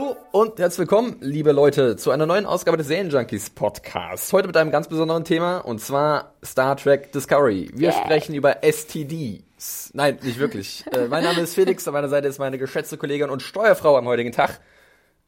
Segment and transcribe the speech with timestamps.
[0.00, 4.32] Hallo und herzlich willkommen, liebe Leute, zu einer neuen Ausgabe des Serienjunkies Podcasts.
[4.32, 7.70] Heute mit einem ganz besonderen Thema und zwar Star Trek Discovery.
[7.74, 9.90] Wir sprechen über STDs.
[9.92, 10.86] Nein, nicht wirklich.
[10.92, 14.06] äh, mein Name ist Felix, an meiner Seite ist meine geschätzte Kollegin und Steuerfrau am
[14.06, 14.60] heutigen Tag,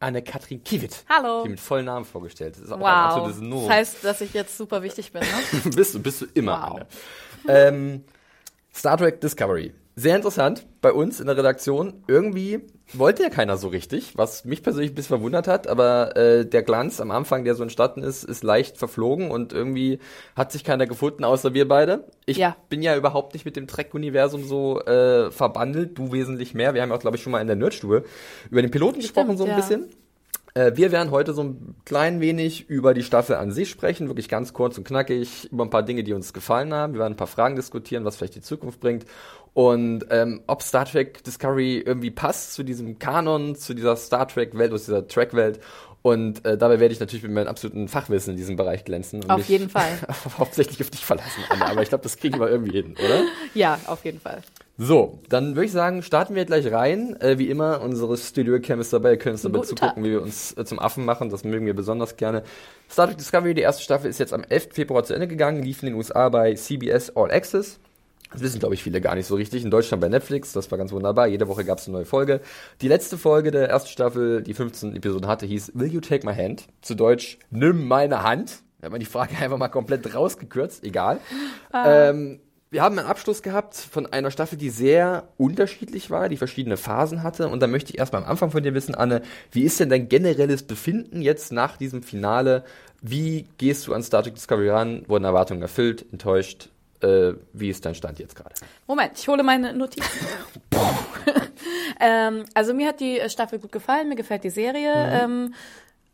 [0.00, 1.04] Anne-Kathrin Kiewit.
[1.06, 1.42] Hallo.
[1.44, 2.54] Die mit vollen Namen vorgestellt.
[2.56, 2.88] Das ist auch ein Wow.
[2.88, 3.66] absolutes No.
[3.66, 5.70] Das heißt, dass ich jetzt super wichtig bin, ne?
[5.76, 6.76] bist du, bist du immer, Wow.
[6.76, 6.86] Anne.
[7.46, 8.04] Ähm,
[8.74, 9.74] Star Trek Discovery.
[9.94, 12.02] Sehr interessant bei uns in der Redaktion.
[12.08, 12.60] Irgendwie
[12.94, 16.62] wollte ja keiner so richtig, was mich persönlich ein bisschen verwundert hat, aber äh, der
[16.62, 19.98] Glanz am Anfang, der so entstanden ist, ist leicht verflogen und irgendwie
[20.34, 22.04] hat sich keiner gefunden, außer wir beide.
[22.24, 22.56] Ich Ja.
[22.70, 26.72] bin ja überhaupt nicht mit dem Trek-Universum so äh, verbandelt, du wesentlich mehr.
[26.72, 28.04] Wir haben ja auch, glaube ich, schon mal in der Nerdstube
[28.50, 29.56] über den Piloten gesprochen, so ein ja.
[29.56, 29.90] bisschen.
[30.54, 34.28] Äh, Wir werden heute so ein klein wenig über die Staffel an sich sprechen, wirklich
[34.28, 36.92] ganz kurz und knackig, über ein paar Dinge, die uns gefallen haben.
[36.94, 39.06] Wir werden ein paar Fragen diskutieren, was vielleicht die Zukunft bringt
[39.54, 44.56] und ähm, ob Star Trek Discovery irgendwie passt zu diesem Kanon, zu dieser Star Trek
[44.56, 45.60] Welt, aus dieser Trek-Welt.
[46.00, 49.22] Und äh, dabei werde ich natürlich mit meinem absoluten Fachwissen in diesem Bereich glänzen.
[49.22, 49.98] Und Auf jeden Fall.
[50.38, 51.66] hauptsächlich auf dich verlassen, Anna.
[51.66, 53.22] Aber ich glaube, das kriegen wir irgendwie hin, oder?
[53.54, 54.42] Ja, auf jeden Fall.
[54.78, 57.20] So, dann würde ich sagen, starten wir gleich rein.
[57.20, 60.04] Äh, wie immer, unsere Studio Cam ist dabei, ihr könnt uns dabei Guten zugucken, Tag.
[60.04, 61.30] wie wir uns äh, zum Affen machen.
[61.30, 62.42] Das mögen wir besonders gerne.
[62.90, 64.70] Star Trek Discovery, die erste Staffel, ist jetzt am 11.
[64.72, 67.78] Februar zu Ende gegangen, lief in den USA bei CBS All Access.
[68.32, 69.64] Das wissen, glaube ich, viele gar nicht so richtig.
[69.64, 71.26] In Deutschland bei Netflix, das war ganz wunderbar.
[71.26, 72.40] Jede Woche gab es eine neue Folge.
[72.80, 76.34] Die letzte Folge der ersten Staffel, die 15 Episoden hatte, hieß Will You Take My
[76.34, 76.68] Hand?
[76.80, 78.62] Zu Deutsch, Nimm meine Hand.
[78.80, 81.18] Da hat man die Frage einfach mal komplett rausgekürzt, egal.
[81.72, 82.40] Ähm,
[82.72, 87.22] wir haben einen Abschluss gehabt von einer Staffel, die sehr unterschiedlich war, die verschiedene Phasen
[87.22, 87.48] hatte.
[87.48, 89.20] Und da möchte ich erstmal am Anfang von dir wissen, Anne,
[89.50, 92.64] wie ist denn dein generelles Befinden jetzt nach diesem Finale?
[93.02, 95.04] Wie gehst du an Star Trek Discovery ran?
[95.06, 96.70] Wurden Erwartungen erfüllt, enttäuscht?
[97.02, 98.54] Äh, wie ist dein Stand jetzt gerade?
[98.86, 100.08] Moment, ich hole meine Notizen.
[102.00, 105.54] ähm, also mir hat die Staffel gut gefallen, mir gefällt die Serie, ähm,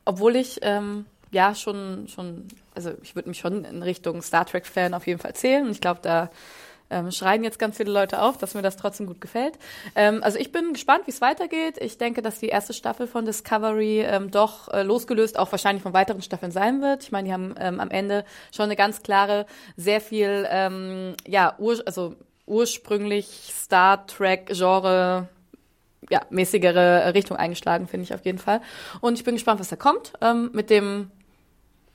[0.05, 4.67] obwohl ich ähm, ja schon schon, also ich würde mich schon in Richtung Star Trek
[4.67, 5.67] Fan auf jeden Fall zählen.
[5.67, 6.31] Und ich glaube, da
[6.91, 9.59] ähm, schreien jetzt ganz viele Leute auf, dass mir das trotzdem gut gefällt.
[9.95, 11.77] Ähm, also ich bin gespannt, wie es weitergeht.
[11.81, 15.93] Ich denke, dass die erste Staffel von Discovery ähm, doch äh, losgelöst auch wahrscheinlich von
[15.93, 17.03] weiteren Staffeln sein wird.
[17.03, 19.47] Ich meine, die haben ähm, am Ende schon eine ganz klare,
[19.77, 22.15] sehr viel, ähm, ja, ur also
[22.47, 25.29] ursprünglich Star Trek Genre
[26.11, 28.61] ja, mäßigere Richtung eingeschlagen, finde ich auf jeden Fall.
[29.01, 30.13] Und ich bin gespannt, was da kommt.
[30.21, 31.11] Ähm, mit dem,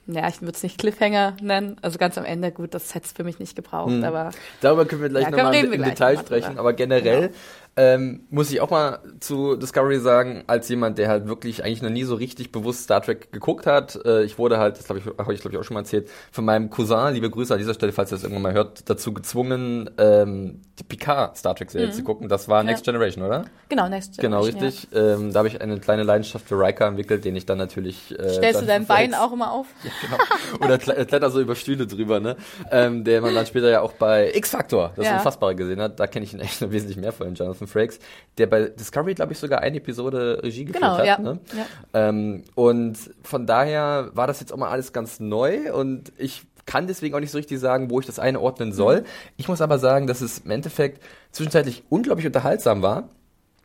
[0.07, 1.77] ja, ich würde es nicht Cliffhanger nennen.
[1.81, 4.31] Also ganz am Ende, gut, das hätte es für mich nicht gebraucht, aber
[4.61, 6.59] Darüber können wir gleich Ja, nochmal im Detail sprechen, drüber.
[6.59, 7.33] aber generell Genau.
[7.75, 11.89] Ähm, muss ich auch mal zu Discovery sagen, als jemand, der halt wirklich eigentlich noch
[11.89, 15.05] nie so richtig bewusst Star Trek geguckt hat, äh, ich wurde halt, das habe ich,
[15.05, 17.73] habe ich glaube ich auch schon mal erzählt, von meinem Cousin, liebe Grüße an dieser
[17.73, 21.89] Stelle, falls ihr das irgendwann mal hört, dazu gezwungen, ähm, die Picard Star Trek Serie
[21.91, 22.27] zu gucken.
[22.29, 23.45] Das war Next Generation, oder?
[23.69, 24.89] genau, Next Genau, Generation, richtig.
[24.93, 28.11] Ähm, da habe ich eine kleine Leidenschaft für Riker entwickelt, den ich dann natürlich.
[28.19, 28.29] Äh, Ja.
[28.33, 29.67] Stellst dann du dein Bein auch immer auf?
[30.01, 30.65] genau.
[30.65, 32.35] Oder kle- kletter so über Stühle drüber, ne?
[32.71, 35.15] Ähm, der man dann später ja auch bei X-Factor, das Ja.
[35.17, 35.99] Unfassbare gesehen hat.
[35.99, 37.99] Da kenne ich ihn echt wesentlich mehr von, Jonathan Frakes,
[38.37, 41.05] der bei Discovery, glaube ich, sogar eine Episode Regie geführt Genau, hat.
[41.05, 41.17] ja.
[41.19, 41.39] Ne?
[41.55, 42.09] Ja.
[42.09, 46.87] Ähm, und von daher war das jetzt auch mal alles ganz neu und ich kann
[46.87, 49.01] deswegen auch nicht so richtig sagen, wo ich das einordnen soll.
[49.01, 49.05] Mhm.
[49.37, 53.09] Ich muss aber sagen, dass es im Endeffekt zwischenzeitlich unglaublich unterhaltsam war.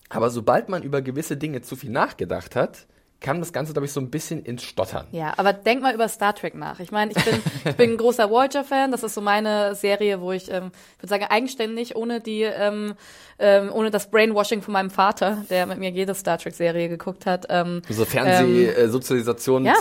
[0.08, 2.86] Aber sobald man über gewisse Dinge zu viel nachgedacht hat,
[3.20, 5.06] kam das Ganze, glaube ich, so ein bisschen ins Stottern.
[5.10, 6.78] Ja, aber denk mal über Star Trek nach.
[6.80, 8.90] Ich meine, ich bin, ich bin ein großer Voyager-Fan.
[8.92, 12.94] Das ist so meine Serie, wo ich, ähm, ich würde sagen, eigenständig, ohne die, ähm,
[13.38, 17.46] ähm, ohne das Brainwashing von meinem Vater, der mit mir jede Star Trek-Serie geguckt hat.
[17.48, 19.74] Ähm, So Fernsehsozialisation ja.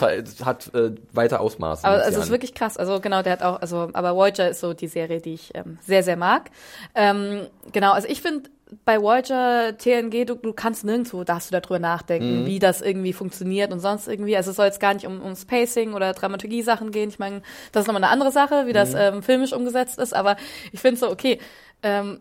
[0.45, 1.85] hat äh, weiter Ausmaße.
[1.85, 2.77] aber also es ist wirklich krass.
[2.77, 5.77] Also genau, der hat auch, also aber Voyager ist so die Serie, die ich ähm,
[5.85, 6.51] sehr, sehr mag.
[6.95, 8.49] Ähm, genau, also ich finde
[8.83, 13.71] bei Voyager, TNG, du, du kannst nirgendwo, darfst du darüber nachdenken, wie das irgendwie funktioniert
[13.71, 14.35] und sonst irgendwie.
[14.35, 17.09] Also es soll jetzt gar nicht um, um Spacing oder Dramaturgie-Sachen gehen.
[17.09, 20.13] Ich meine, das ist nochmal eine andere Sache, wie das ähm, filmisch umgesetzt ist.
[20.13, 20.35] Aber
[20.73, 21.39] ich finde so, okay,
[21.81, 22.19] ähm,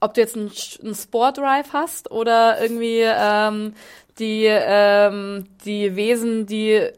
[0.00, 0.50] ob du jetzt einen,
[0.82, 3.74] einen Sport Drive hast oder irgendwie ähm,
[4.18, 6.90] die, ähm, die Wesen, die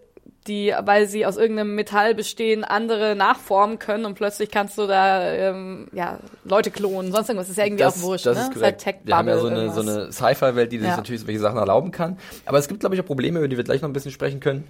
[0.46, 5.32] die, weil sie aus irgendeinem Metall bestehen, andere nachformen können und plötzlich kannst du da
[5.32, 7.46] ähm, ja, Leute klonen, sonst irgendwas.
[7.46, 8.26] Das ist ja irgendwie das, auch wurscht.
[8.26, 8.42] Das ne?
[8.44, 8.86] ist korrekt.
[8.86, 10.96] Halt Wir haben ja so eine, so eine Sci-Fi-Welt, die sich Ja.
[10.96, 12.18] natürlich solche Sachen erlauben kann.
[12.46, 14.40] Aber es gibt, glaube ich, auch Probleme, über die wir gleich noch ein bisschen sprechen
[14.40, 14.64] können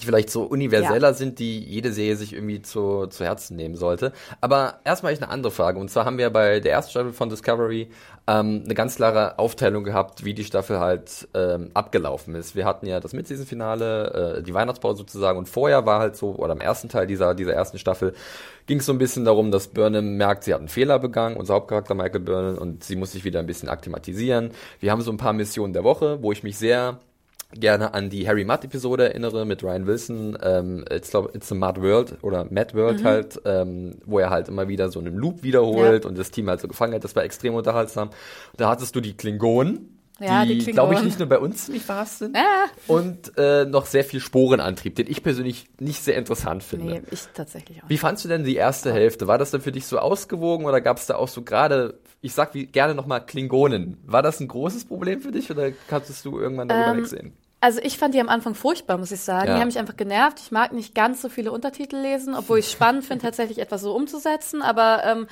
[0.00, 1.14] die vielleicht so universeller Ja.
[1.14, 4.12] sind, die jede Serie sich irgendwie zu, zu Herzen nehmen sollte.
[4.40, 5.78] Aber erstmal ich eine andere Frage.
[5.78, 7.88] Und zwar haben wir bei der ersten Staffel von Discovery
[8.28, 12.56] ähm, eine ganz klare Aufteilung gehabt, wie die Staffel halt ähm, abgelaufen ist.
[12.56, 15.38] Wir hatten ja das Mid-Season-Finale, äh, die Weihnachtspause sozusagen.
[15.38, 18.14] Und vorher war halt so, oder im ersten Teil dieser, dieser ersten Staffel,
[18.66, 21.54] ging es so ein bisschen darum, dass Burnham merkt, sie hat einen Fehler begangen, unser
[21.54, 24.50] Hauptcharakter Michael Burnham, und sie muss sich wieder ein bisschen akklimatisieren.
[24.80, 26.98] Wir haben so ein paar Missionen der Woche, wo ich mich sehr
[27.60, 31.80] gerne an die Harry Mudd Episode erinnere mit Ryan Wilson, ähm, it's, it's a Mad
[31.82, 36.04] World oder Mad World halt, ähm, wo er halt immer wieder so einen Loop wiederholt
[36.04, 36.08] Ja.
[36.10, 37.04] und das Team halt so gefangen hat.
[37.04, 38.10] Das war extrem unterhaltsam.
[38.56, 39.92] Da hattest du die Klingonen.
[40.18, 42.34] Ja, die die, glaube ich, nicht nur bei uns ziemlich verhasst sind.
[42.34, 42.64] Ja.
[42.86, 46.86] Und äh, noch sehr viel Sporenantrieb, den ich persönlich nicht sehr interessant finde.
[46.86, 47.88] Nee, ich tatsächlich auch.
[47.90, 49.26] Wie fandst du denn die erste Hälfte?
[49.26, 52.32] War das dann für dich so ausgewogen oder gab es da auch so gerade, ich
[52.32, 53.98] sag wie gerne nochmal Klingonen.
[54.06, 57.32] War das ein großes Problem für dich oder hattest du irgendwann darüber Ähm, wegsehen?
[57.66, 59.48] Also ich fand die am Anfang furchtbar, muss ich sagen.
[59.48, 59.54] Ja.
[59.56, 60.38] Die haben mich einfach genervt.
[60.38, 63.80] Ich mag nicht ganz so viele Untertitel lesen, obwohl ich es spannend finde, tatsächlich etwas
[63.80, 64.62] so umzusetzen.
[64.62, 65.26] Aber ähm,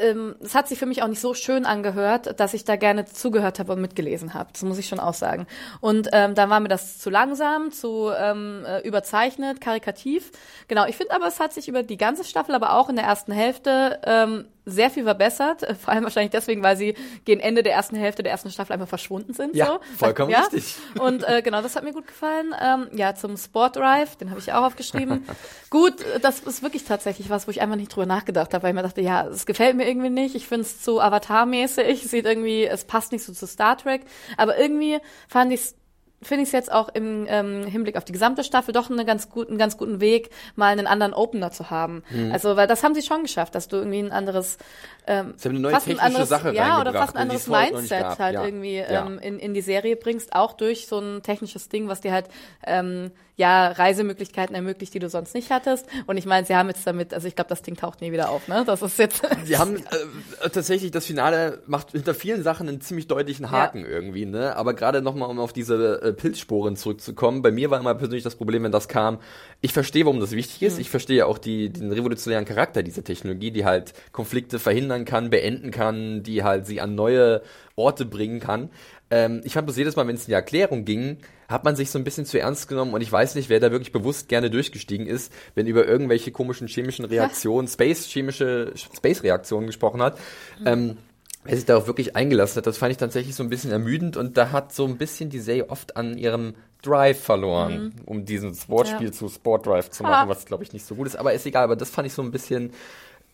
[0.00, 3.04] ähm, es hat sich für mich auch nicht so schön angehört, dass ich da gerne
[3.04, 4.50] zugehört habe und mitgelesen habe.
[4.52, 5.46] Das muss ich schon auch sagen.
[5.80, 10.32] Und ähm, dann war mir das zu langsam, zu ähm, äh, überzeichnet, karikativ.
[10.66, 13.04] Genau, ich finde aber, es hat sich über die ganze Staffel, aber auch in der
[13.04, 15.62] ersten Hälfte ähm, sehr viel verbessert.
[15.62, 16.94] Äh, Vor allem wahrscheinlich deswegen, weil sie
[17.24, 19.54] gegen Ende der ersten Hälfte der ersten Staffel einfach verschwunden sind.
[19.54, 19.80] Ja, so.
[19.98, 20.40] vollkommen ja?
[20.40, 20.76] richtig.
[21.00, 22.54] Und äh, genau, das hat mir gut gefallen.
[22.60, 25.26] Ähm, ja, zum Sport Drive, den habe ich auch aufgeschrieben.
[25.70, 28.76] gut, das ist wirklich tatsächlich was, wo ich einfach nicht drüber nachgedacht habe, weil ich
[28.76, 30.34] mir dachte, ja, es gefällt mir irgendwie nicht.
[30.34, 32.08] Ich finde es zu Avatar-mäßig.
[32.08, 34.02] Sieht irgendwie, es passt nicht so zu Star Trek.
[34.36, 34.98] Aber irgendwie
[35.28, 35.74] fand ich
[36.20, 39.30] finde ich es jetzt auch im ähm, Hinblick auf die gesamte Staffel doch einen ganz
[39.30, 42.02] guten, ganz guten Weg, mal einen anderen Opener zu haben.
[42.10, 42.32] Mhm.
[42.32, 44.58] Also, weil das haben sie schon geschafft, dass du irgendwie ein anderes,
[45.06, 47.46] ähm, Sie haben eine neue fast ein technische anderes, Sache ja, oder fast ein anderes
[47.46, 48.44] Mindset gab, halt ja.
[48.44, 49.06] irgendwie Ja.
[49.06, 52.28] ähm, in, in die Serie bringst, auch durch so ein technisches Ding, was dir halt
[52.66, 55.86] ähm, ja Reisemöglichkeiten ermöglicht, die du sonst nicht hattest.
[56.06, 58.30] Und ich meine, sie haben jetzt damit, also ich glaube, das Ding taucht nie wieder
[58.30, 58.64] auf, ne?
[58.66, 59.22] Das ist jetzt.
[59.44, 64.26] Sie haben äh, tatsächlich das Finale macht hinter vielen Sachen einen ziemlich deutlichen Haken irgendwie,
[64.26, 64.56] ne?
[64.56, 68.34] Aber gerade nochmal, um auf diese äh, Pilzsporen zurückzukommen, bei mir war immer persönlich das
[68.34, 69.20] Problem, wenn das kam,
[69.60, 70.78] ich verstehe, warum das wichtig ist.
[70.78, 75.70] Ich verstehe auch die, den revolutionären Charakter dieser Technologie, die halt Konflikte verhindern kann, beenden
[75.70, 77.42] kann, die halt sie an neue
[77.76, 78.70] Orte bringen kann.
[79.10, 81.18] Ähm, ich fand bloß jedes Mal, wenn es in die Erklärung ging,
[81.48, 83.70] hat man sich so ein bisschen zu ernst genommen und ich weiß nicht, wer da
[83.70, 90.02] wirklich bewusst gerne durchgestiegen ist, wenn über irgendwelche komischen chemischen Reaktionen, Space, chemische Space-Reaktionen gesprochen
[90.02, 90.18] hat.
[90.66, 90.98] Ähm,
[91.44, 94.36] wer sich darauf wirklich eingelassen hat, das fand ich tatsächlich so ein bisschen ermüdend und
[94.36, 99.06] da hat so ein bisschen die Serie oft an ihrem Drive verloren, um dieses Wortspiel
[99.06, 99.12] Ja.
[99.12, 100.28] zu Sport Drive zu machen, Ah.
[100.28, 102.22] was glaube ich nicht so gut ist, aber ist egal, aber das fand ich so
[102.22, 102.72] ein bisschen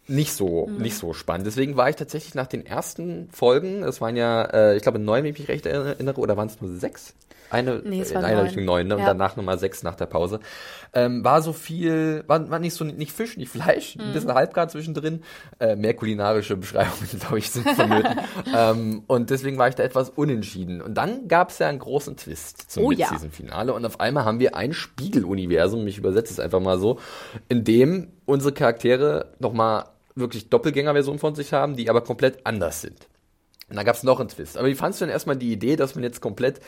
[0.07, 0.83] nicht so, Mhm.
[0.83, 1.47] nicht so spannend.
[1.47, 5.25] Deswegen war ich tatsächlich nach den ersten Folgen, es waren ja, äh, ich glaube neun,
[5.25, 7.15] wenn ich mich recht erinnere, oder waren es nur sechs?
[7.51, 8.39] Eine, Nee, es in neun.
[8.39, 8.95] Richtung neun, ne?
[8.95, 9.07] und Ja.
[9.09, 10.41] danach nochmal sechs nach der Pause.
[10.93, 14.13] Ähm, war so viel, war, war nicht so, nicht Fisch, nicht Fleisch, ein Mhm.
[14.13, 15.23] bisschen halbgar zwischendrin.
[15.61, 18.17] Äh, mehr kulinarische Beschreibungen, glaube ich, sind vonnöten.
[18.55, 20.81] ähm, und deswegen war ich da etwas unentschieden.
[20.83, 23.11] Und dann gab es ja einen großen Twist zum Oh ja.
[23.11, 26.99] Mid-Season-Finale und auf einmal haben wir ein Spiegeluniversum, ich übersetze es einfach mal so,
[27.49, 33.09] in dem unsere Charaktere nochmal wirklich Doppelgängerversionen von sich haben, die aber komplett anders sind.
[33.69, 34.59] Und da gab es noch einen Twist.
[34.59, 36.61] Aber wie fandst du denn erstmal die Idee, dass man jetzt komplett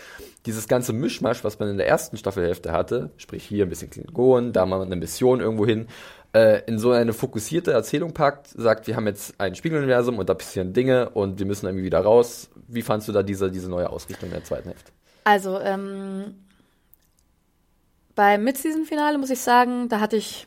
[0.47, 4.53] dieses ganze Mischmasch, was man in der ersten Staffelhälfte hatte, sprich hier ein bisschen Klingon,
[4.53, 5.89] da mal eine Mission irgendwo hin,
[6.33, 10.35] äh, in so eine fokussierte Erzählung packt, sagt, wir haben jetzt ein Spiegeluniversum und da
[10.35, 12.49] passieren Dinge und wir müssen irgendwie wieder raus.
[12.67, 14.91] Wie fandst du da diese, diese neue Ausrichtung in der zweiten Hälfte?
[15.25, 16.35] Also, ähm,
[18.15, 20.47] beim Mid-Season-Finale muss ich sagen, da hatte ich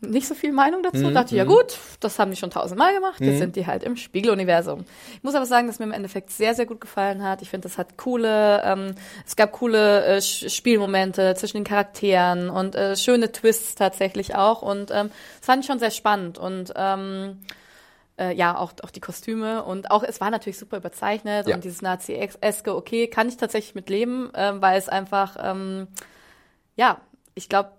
[0.00, 0.98] nicht so viel Meinung dazu.
[1.04, 3.96] Mhm, Dachte, ja gut, das haben die schon tausendmal gemacht, jetzt sind die halt im
[3.96, 4.84] Spiegeluniversum.
[5.14, 7.42] Ich muss aber sagen, dass mir im Endeffekt sehr, sehr gut gefallen hat.
[7.42, 8.94] Ich finde, das hat coole, ähm,
[9.26, 14.62] es gab coole äh, Spielmomente zwischen den Charakteren und äh, schöne Twists tatsächlich auch.
[14.62, 16.38] Und ähm, das fand ich schon sehr spannend.
[16.38, 17.38] Und ähm,
[18.18, 21.54] äh, ja, auch, auch die Kostüme und auch, es war natürlich super überzeichnet Ja.
[21.54, 25.88] und dieses Nazi-eske, okay, kann ich tatsächlich mit leben, ähm, weil es einfach, ähm,
[26.76, 27.00] ja,
[27.34, 27.70] ich glaube,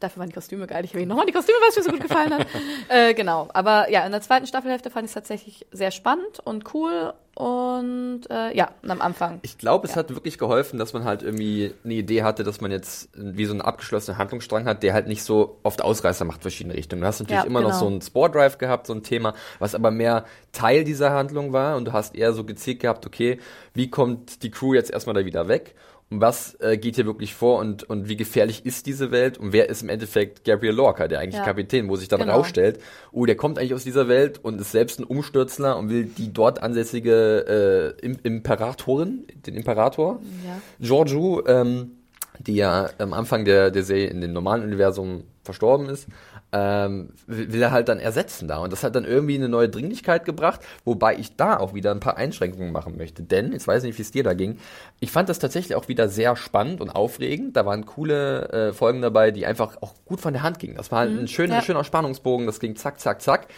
[0.00, 0.84] dafür waren die Kostüme geil.
[0.84, 2.46] Ich will nochmal die Kostüme, was mir so gut gefallen hat.
[2.88, 6.74] äh, genau, aber ja, in der zweiten Staffelhälfte fand ich es tatsächlich sehr spannend und
[6.74, 9.40] cool und äh, ja, am Anfang.
[9.42, 12.70] Ich glaube, es hat wirklich geholfen, dass man halt irgendwie eine Idee hatte, dass man
[12.70, 16.74] jetzt wie so einen abgeschlossenen Handlungsstrang hat, der halt nicht so oft Ausreißer macht, verschiedene
[16.76, 17.02] Richtungen.
[17.02, 17.80] Du hast natürlich Ja, immer noch genau.
[17.80, 21.76] so einen Sport Drive gehabt, so ein Thema, was aber mehr Teil dieser Handlung war
[21.76, 23.38] und du hast eher so gezielt gehabt, okay,
[23.72, 25.74] wie kommt die Crew jetzt erstmal da wieder weg?
[26.10, 29.52] Und was äh, geht hier wirklich vor und, und wie gefährlich ist diese Welt und
[29.52, 31.44] wer ist im Endeffekt Gabriel Lorca, der eigentlich Ja.
[31.44, 32.34] Kapitän, wo sich dann Genau.
[32.34, 32.78] rausstellt,
[33.10, 36.32] oh, der kommt eigentlich aus dieser Welt und ist selbst ein Umstürzler und will die
[36.32, 40.60] dort ansässige äh, Im Imperatorin, den Imperator, Ja.
[40.78, 41.92] Giorgio, ähm,
[42.38, 46.06] die ja am Anfang der, der Serie in dem normalen Universum verstorben ist,
[46.54, 48.58] ähm, will er halt dann ersetzen da.
[48.58, 51.98] Und das hat dann irgendwie eine neue Dringlichkeit gebracht, wobei ich da auch wieder ein
[51.98, 53.24] paar Einschränkungen machen möchte.
[53.24, 54.58] Denn, jetzt weiß ich nicht, wie es dir da ging,
[55.00, 57.56] ich fand das tatsächlich auch wieder sehr spannend und aufregend.
[57.56, 60.76] Da waren coole äh, Folgen dabei, die einfach auch gut von der Hand gingen.
[60.76, 61.62] Das war halt ein schöner, ja.
[61.62, 63.48] schöner Spannungsbogen, das ging zack, zack, zack.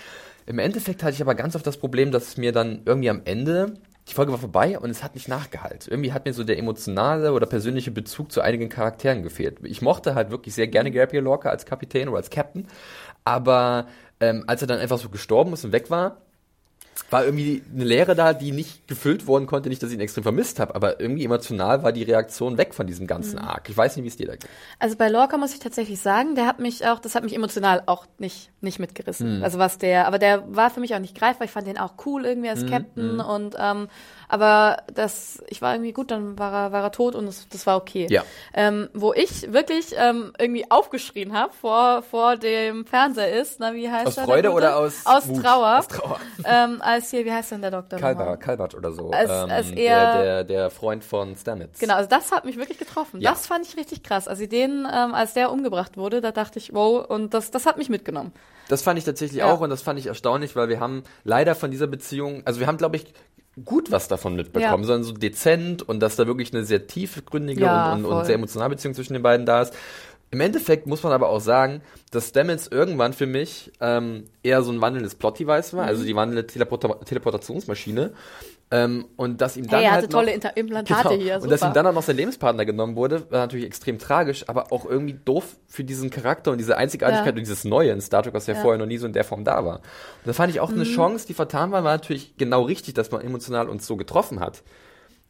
[0.47, 3.21] Im Endeffekt hatte ich aber ganz oft das Problem, dass es mir dann irgendwie am
[3.27, 3.75] Ende
[4.09, 5.89] die Folge war vorbei und es hat nicht nachgehalt.
[5.89, 9.59] Irgendwie hat mir so der emotionale oder persönliche Bezug zu einigen Charakteren gefehlt.
[9.65, 12.69] Ich mochte halt wirklich sehr gerne Gabriel Lorca als Kapitän oder als Captain,
[13.25, 13.87] aber
[14.21, 16.19] ähm, als er dann einfach so gestorben ist und weg war,
[17.11, 19.69] war irgendwie eine Leere da, die nicht gefüllt worden konnte.
[19.69, 22.87] Nicht, dass ich ihn extrem vermisst habe, aber irgendwie emotional war die Reaktion weg von
[22.87, 23.69] diesem ganzen Arc.
[23.69, 24.49] Ich weiß nicht, wie es dir da geht.
[24.79, 27.83] Also bei Lorca muss ich tatsächlich sagen, der hat mich auch, das hat mich emotional
[27.87, 29.43] auch nicht, nicht mitgerissen.
[29.43, 31.45] Also was der, aber der war für mich auch nicht greifbar.
[31.45, 33.89] Ich fand den auch cool irgendwie als Captain und ähm,
[34.29, 37.67] aber das, ich war irgendwie gut, dann war er, war er tot und das, das
[37.67, 38.07] war okay.
[38.11, 38.25] Ja.
[38.55, 43.91] Ähm, wo ich wirklich ähm, irgendwie aufgeschrien habe vor, vor dem Fernseher ist, na wie
[43.91, 44.25] heißt Aus er?
[44.27, 45.43] der Freude oder aus aus Wut?
[45.43, 45.79] Trauer?
[45.79, 46.21] Aus Trauer.
[46.45, 47.97] Ähm, als hier, wie heißt denn der Doktor?
[47.99, 48.15] nochmal?
[48.15, 49.11] Kalber, Kalbert oder so.
[49.11, 51.79] Als- ähm, als der, er- der, der Freund von Stamets.
[51.81, 53.21] Genau, also das hat mich wirklich getroffen.
[53.21, 53.31] Ja.
[53.31, 54.29] Das fand ich richtig krass.
[54.29, 57.79] Also den, ähm, als der umgebracht wurde, da dachte ich, wow, und das, das hat
[57.79, 58.33] mich mitgenommen.
[58.69, 59.53] Das fand ich tatsächlich Ja.
[59.53, 62.67] auch und das fand ich erstaunlich, weil wir haben leider von dieser Beziehung, also wir
[62.67, 63.07] haben, glaube ich,
[63.65, 64.87] gut was davon mitbekommen, Ja.
[64.87, 68.35] sondern so dezent und dass da wirklich eine sehr tiefgründige Ja, und, und, und sehr
[68.35, 69.73] emotionale Beziehung zwischen den beiden da ist.
[70.33, 74.73] Im Endeffekt muss man aber auch sagen, dass Stamets irgendwann für mich ähm, eher so
[74.73, 75.89] ein wandelndes Plot-Device war, Mhm.
[75.89, 78.13] also die wandelnde Teleporta Teleportationsmaschine.
[78.69, 81.23] Ähm, und dass ihm dann Hey, er halt hatte tolle noch, Implantate Genau.
[81.23, 81.41] hier.
[81.41, 81.71] Und dass super.
[81.71, 85.17] ihm dann auch noch sein Lebenspartner genommen wurde, war natürlich extrem tragisch, aber auch irgendwie
[85.25, 87.31] doof für diesen Charakter und diese Einzigartigkeit Ja.
[87.33, 88.59] und dieses Neue in Star Trek, was ja, Ja.
[88.59, 88.63] Mhm.
[88.65, 89.77] vorher noch nie so in der Form da war.
[89.77, 89.83] Und
[90.25, 93.21] da fand ich auch eine Chance, die vertan war, war natürlich genau richtig, dass man
[93.21, 94.63] emotional uns so getroffen hat.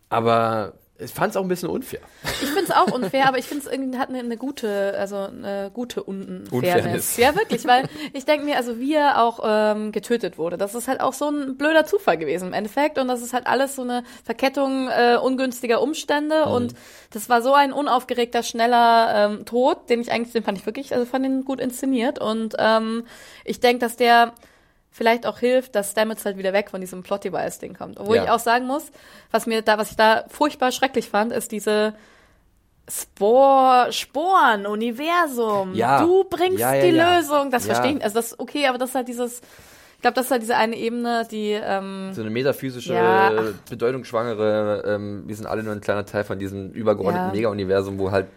[0.09, 2.00] Aber ich fand es auch ein bisschen unfair.
[2.25, 5.17] Ich finde es auch unfair, aber ich finde es irgendwie hat eine, eine gute, also
[5.17, 6.53] eine gute Un Unfairness.
[6.53, 7.17] Unfairness.
[7.19, 10.88] Ja, wirklich, weil ich denke mir, also wie er auch ähm, getötet wurde, das ist
[10.88, 13.83] halt auch so ein blöder Zufall gewesen im Endeffekt und das ist halt alles so
[13.83, 16.75] eine Verkettung äh, ungünstiger Umstände und
[17.11, 20.95] das war so ein unaufgeregter, schneller ähm, Tod, den ich eigentlich, den fand ich wirklich,
[20.95, 23.05] also fand ihn gut inszeniert und ähm,
[23.45, 24.33] ich denke, dass der
[24.97, 28.00] vielleicht auch hilft, dass Stamets halt wieder weg von diesem Plot-Device-Ding kommt.
[28.00, 28.25] Obwohl Ja.
[28.25, 28.91] ich auch sagen muss,
[29.31, 31.93] was mir da, was ich da furchtbar schrecklich fand, ist diese
[32.88, 35.75] Spor, Sporen, Universum.
[35.75, 36.00] Ja.
[36.03, 36.93] Du bringst Ja, die.
[36.93, 37.50] Lösung.
[37.50, 38.03] Das verstehe ich.
[38.05, 39.41] Also das ist okay, aber das ist halt dieses,
[39.97, 43.33] ich glaube, das ist halt diese eine Ebene, die, ähm, So eine metaphysische, Ja.
[43.69, 47.35] bedeutungsschwangere, ähm, wir sind alle nur ein kleiner Teil von diesem übergeordneten Ja.
[47.35, 48.29] Mega-Universum, wo halt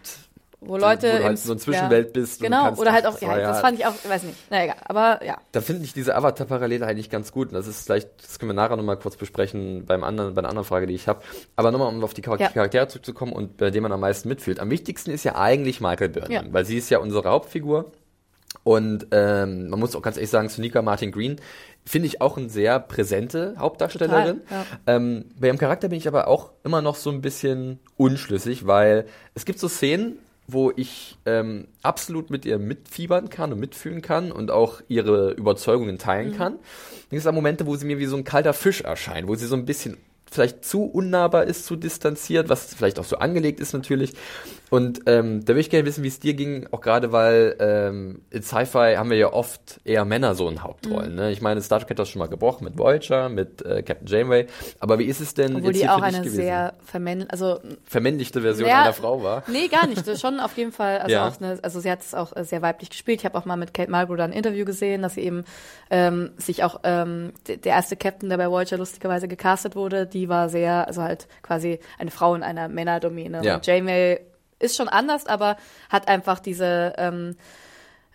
[0.62, 3.18] wo Leute wo du halt so eine Zwischenwelt bist und du Genau, oder halt auch,
[3.20, 5.38] ja, ja- das fand ich auch, weiß nicht, na egal, aber ja.
[5.52, 7.48] Da finde ich diese Avatar-Parallele eigentlich ganz gut.
[7.48, 10.48] Und das ist vielleicht, das können wir nachher nochmal kurz besprechen beim anderen, bei einer
[10.50, 11.22] anderen Frage, die ich habe.
[11.56, 12.48] Aber nochmal, um auf die Char Ja.
[12.48, 14.60] Charaktere zurückzukommen und bei dem man am meisten mitfühlt.
[14.60, 16.42] Am wichtigsten ist ja eigentlich Michael Burnham, Ja.
[16.52, 17.92] weil sie ist ja unsere Hauptfigur.
[18.64, 21.40] Und ähm, man muss auch ganz ehrlich sagen, Sonika Martin Green
[21.86, 24.40] finde ich auch eine sehr präsente Hauptdarstellerin.
[24.42, 28.66] Total, ähm, bei ihrem Charakter bin ich aber auch immer noch so ein bisschen unschlüssig,
[28.66, 30.18] weil es gibt so Szenen,
[30.52, 35.98] wo ich ähm, absolut mit ihr mitfiebern kann und mitfühlen kann und auch ihre Überzeugungen
[35.98, 36.54] teilen kann.
[36.54, 39.34] Dann gibt es auch Momente, wo sie mir wie so ein kalter Fisch erscheint, wo
[39.34, 39.96] sie so ein bisschen
[40.30, 44.12] vielleicht zu unnahbar ist, zu distanziert, was vielleicht auch so angelegt ist natürlich.
[44.70, 48.22] Und ähm, da würde ich gerne wissen, wie es dir ging, auch gerade weil ähm,
[48.30, 51.16] in Sci-Fi haben wir ja oft eher Männer so in Hauptrollen.
[51.16, 51.32] Ne?
[51.32, 54.46] Ich meine, Star Trek hat das schon mal gebrochen mit Voyager, mit äh, Captain Janeway.
[54.78, 56.36] Aber wie ist es denn Obwohl jetzt die hier auch eine gewesen?
[56.36, 58.82] sehr vermännlich, also vermännlichte Version Ja.
[58.82, 59.42] einer Frau war?
[59.48, 60.00] Nee, gar nicht.
[60.10, 61.28] Das ist schon auf jeden Fall, also Ja.
[61.28, 63.20] auch eine, also sie hat es auch äh, sehr weiblich gespielt.
[63.20, 65.44] Ich habe auch mal mit Kate da ein Interview gesehen, dass sie eben
[65.90, 70.48] ähm, sich auch ähm, der erste Captain, der bei Voyager lustigerweise gecastet wurde, die war
[70.48, 73.42] sehr, also halt quasi eine Frau in einer Männerdomäne.
[73.44, 73.54] Ja.
[73.56, 74.20] Und Janeway
[74.58, 75.56] ist schon anders, aber
[75.88, 77.36] hat einfach diese ähm,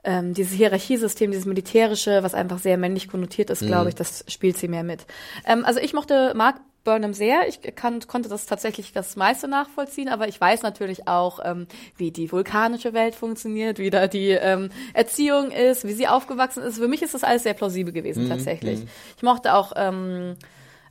[0.04, 3.68] ähm, dieses Hierarchiesystem, dieses militärische, was einfach sehr männlich konnotiert ist, Mhm.
[3.68, 5.06] glaube ich, das spielt sie mehr mit.
[5.48, 7.48] Ähm, also ich mochte Mark Burnham sehr.
[7.48, 11.66] Ich kann, konnte das tatsächlich das meiste nachvollziehen, aber ich weiß natürlich auch, ähm,
[11.98, 16.78] wie die vulkanische Welt funktioniert, wie da die ähm, Erziehung ist, wie sie aufgewachsen ist.
[16.78, 18.82] Für mich ist das alles sehr plausibel Mhm, gewesen, tatsächlich.
[19.18, 20.36] Ich mochte auch, ähm,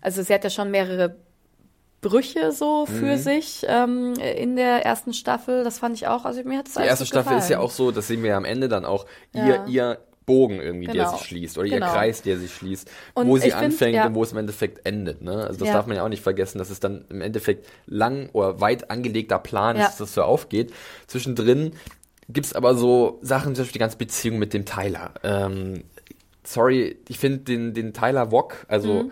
[0.05, 1.17] also sie hat ja schon mehrere
[2.01, 2.95] Brüche so Mhm.
[2.95, 5.65] für sich ähm, in der ersten Staffel.
[5.65, 7.91] Das fand ich auch, also mir hat es Die erste Staffel ist ja auch so,
[7.91, 9.67] das sehen wir ja am Ende dann auch, ihr, Ja.
[9.67, 11.17] ihr Bogen irgendwie, der Genau.
[11.17, 11.87] sich schließt oder Genau.
[11.87, 14.07] ihr Kreis, der sich schließt, Und wo sie ich find, anfängt ja.
[14.07, 15.21] und wo es im Endeffekt endet.
[15.23, 15.47] Ne?
[15.47, 15.75] Also das Ja.
[15.75, 19.39] darf man ja auch nicht vergessen, dass es dann im Endeffekt lang oder weit angelegter
[19.39, 20.73] Plan ist, dass das so aufgeht.
[21.07, 21.73] Zwischendrin
[22.31, 25.13] gibt's aber so Sachen, zum Beispiel die ganze Beziehung mit dem Tyler.
[25.23, 25.85] Ähm,
[26.43, 29.11] sorry, ich finde den, den Tyler Wok, also nur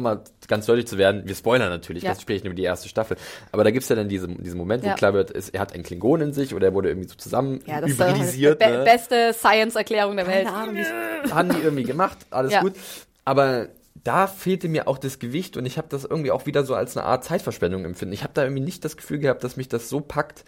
[0.00, 2.02] mal ganz deutlich zu werden, wir spoilern natürlich.
[2.02, 2.10] Ja.
[2.10, 3.16] das spreche ich über die erste Staffel,
[3.52, 4.94] aber da gibt's ja dann diese, diesen Moment, wo Ja.
[4.94, 7.60] klar wird, ist, er hat einen Klingon in sich oder er wurde irgendwie so zusammen
[7.66, 8.60] Ja, das ist hybridisiert.
[8.60, 8.84] die be ne?
[8.84, 10.46] beste Science-Erklärung der Welt.
[10.46, 10.76] Ahnung,
[11.30, 12.60] haben die irgendwie gemacht, alles Ja.
[12.60, 12.74] gut.
[13.24, 13.68] Aber
[14.04, 16.96] da fehlte mir auch das Gewicht und ich habe das irgendwie auch wieder so als
[16.96, 18.12] eine Art Zeitverschwendung empfinden.
[18.14, 20.44] Ich habe da irgendwie nicht das Gefühl gehabt, dass mich das so packt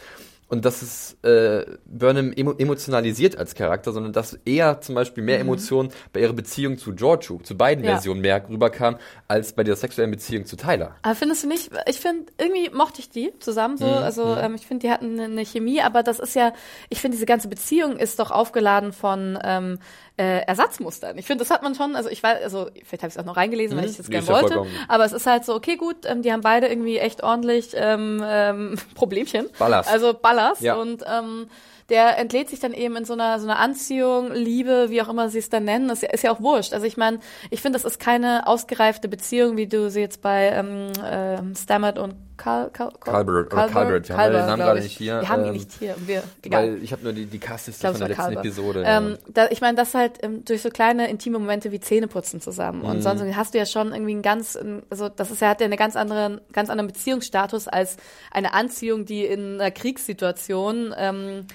[0.48, 5.40] und dass es äh, Burnham emo emotionalisiert als Charakter, sondern dass eher zum Beispiel mehr
[5.40, 7.88] Emotionen bei ihrer Beziehung zu Giorgio, zu beiden Mhm.
[7.88, 7.94] Ja.
[7.94, 8.96] Versionen mehr rüberkam,
[9.28, 10.96] als bei der sexuellen Beziehung zu Tyler.
[11.02, 14.66] Aber findest du nicht, ich finde, irgendwie mochte ich die zusammen so, also ähm, ich
[14.66, 16.52] finde, die hatten eine, eine Chemie, aber das ist ja,
[16.88, 19.78] ich finde, diese ganze Beziehung ist doch aufgeladen von ähm,
[20.16, 21.18] äh, Ersatzmustern.
[21.18, 23.24] Ich finde, das hat man schon, also ich weiß, also vielleicht habe ich es auch
[23.24, 24.70] noch reingelesen, weil ich das gerne ja wollte, vollkommen.
[24.88, 28.22] aber es ist halt so, okay, gut, ähm, die haben beide irgendwie echt ordentlich ähm,
[28.24, 29.46] ähm, Problemchen.
[29.58, 29.90] Ballast.
[29.90, 30.76] Also Ballast Ja.
[30.76, 31.48] und ähm,
[31.88, 35.28] der entlädt sich dann eben in so einer so einer Anziehung, Liebe, wie auch immer
[35.28, 35.88] sie es dann nennen.
[35.88, 36.72] Das ist ja, ist ja auch wurscht.
[36.72, 40.48] Also ich meine, ich finde, das ist keine ausgereifte Beziehung, wie du sie jetzt bei
[40.48, 44.84] ähm, ähm, Stammert und Cal, Cal, Calvert, oder Calvert, wir haben den Namen gerade ich.
[44.84, 45.94] nicht hier, Wir haben ihn ähm, nicht hier.
[46.04, 46.62] Wir, egal.
[46.62, 48.44] Weil ich habe nur die, die Castliste von der letzten Calvert.
[48.44, 48.82] Episode.
[48.86, 49.18] Ähm, ja.
[49.32, 52.80] da, ich meine, das halt ähm, durch so kleine intime Momente wie Zähneputzen zusammen.
[52.80, 52.86] Mhm.
[52.86, 55.60] Und sonst hast du ja schon irgendwie einen ganz, ähm, also das ist ja hat
[55.60, 57.96] ja eine ganz andere, ganz anderen Beziehungsstatus als
[58.30, 61.46] eine Anziehung, die in einer Kriegssituation ähm,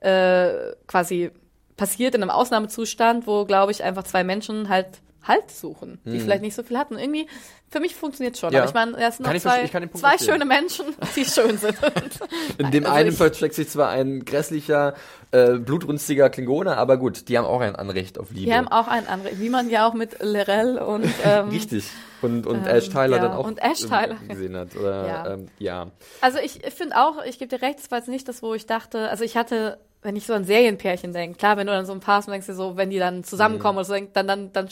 [0.00, 1.30] äh, quasi
[1.76, 4.86] passiert in einem Ausnahmezustand, wo, glaube ich, einfach zwei Menschen halt
[5.24, 6.98] Halt suchen, die vielleicht nicht so viel hatten.
[6.98, 7.26] Irgendwie,
[7.70, 8.50] für mich funktioniert schon.
[8.50, 8.54] Mhm.
[8.56, 8.60] Ja.
[8.62, 10.86] Aber ich meine, es sind noch zwei, zwei schöne Menschen,
[11.16, 11.76] die schön sind.
[12.58, 14.94] In dem Also einen versteckt sich zwar ein grässlicher,
[15.30, 18.46] äh, blutrünstiger Klingone, aber gut, die haben auch ein Anrecht auf Liebe.
[18.46, 21.84] Die haben auch ein anderes, wie man ja auch mit Lerell und ähm, Richtig.
[22.20, 24.16] Und, und ähm, Ash Tyler ja, dann auch und Ash Tyler.
[24.20, 24.76] ähm, gesehen hat.
[24.76, 25.32] Oder, Ja.
[25.32, 25.90] Ähm, ja.
[26.20, 28.66] Also ich finde auch, ich gebe dir recht, das war jetzt nicht das, wo ich
[28.66, 31.92] dachte, also ich hatte, wenn ich so an Serienpärchen denke, klar, wenn du dann so
[31.92, 34.52] ein Paar hast und denkst dir so, wenn die dann zusammenkommen oder so, dann, dann,
[34.52, 34.68] dann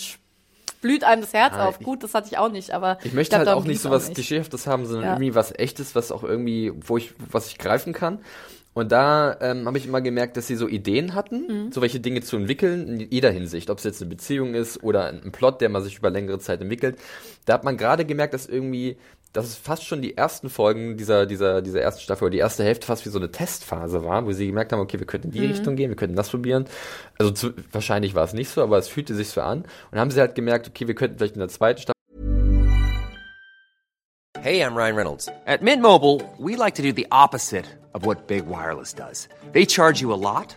[0.81, 1.77] blüht einem das Herz Ah, auf.
[1.81, 3.91] ich- Gut, das hatte ich auch nicht, aber Ich möchte glaub, halt auch nicht so
[3.91, 5.13] was Klischeehaftes haben, sondern Ja.
[5.15, 8.21] irgendwie was Echtes, was auch irgendwie, wo ich, was ich greifen kann.
[8.73, 11.73] Und da ähm, habe ich immer gemerkt, dass sie so Ideen hatten, Mhm.
[11.73, 13.69] so welche Dinge zu entwickeln, in jeder Hinsicht.
[13.69, 16.39] Ob es jetzt eine Beziehung ist oder ein ein Plot, der man sich über längere
[16.39, 16.97] Zeit entwickelt.
[17.47, 18.97] Da hat man gerade gemerkt, dass irgendwie,
[19.33, 22.65] dass es fast schon die ersten Folgen dieser, dieser, dieser ersten Staffel oder die erste
[22.65, 25.35] Hälfte fast wie so eine Testphase war, wo sie gemerkt haben, okay, wir könnten in
[25.35, 26.65] die Richtung gehen, wir könnten das probieren.
[27.19, 29.59] Also zu, wahrscheinlich war es nicht so, aber es fühlte sich so an.
[29.59, 31.95] Und dann haben sie halt gemerkt, okay, wir könnten vielleicht in der zweiten Staffel
[34.43, 35.29] Hey, I'm Ryan Reynolds.
[35.47, 39.29] At Mint Mobile, we like to do the opposite of what Big Wireless does.
[39.53, 40.57] They charge you a lot,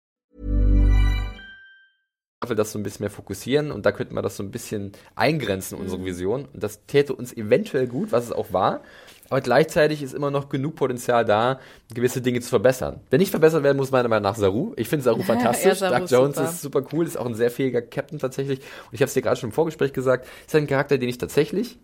[2.49, 5.77] das so ein bisschen mehr fokussieren und da könnte man das so ein bisschen eingrenzen,
[5.77, 6.45] unsere Vision.
[6.51, 8.81] Und das täte uns eventuell gut, was es auch war.
[9.29, 11.59] Aber gleichzeitig ist immer noch genug Potenzial da,
[11.93, 12.99] gewisse Dinge zu verbessern.
[13.11, 14.73] Wenn nicht verbessert werden muss, meiner Meinung nach Saru.
[14.75, 15.77] Ich finde Saru fantastisch.
[15.77, 16.49] Saru Doug Jones super.
[16.49, 18.59] ist super cool, ist auch ein sehr fähiger Captain tatsächlich.
[18.59, 21.19] Und ich habe es dir gerade schon im Vorgespräch gesagt, ist ein Charakter, den ich
[21.19, 21.77] tatsächlich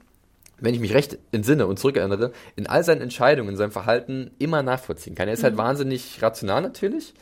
[0.59, 4.63] wenn ich mich recht entsinne und zurückerinnere, in all seinen Entscheidungen, in seinem Verhalten immer
[4.63, 5.27] nachvollziehen kann.
[5.27, 7.13] Er ist halt wahnsinnig rational natürlich,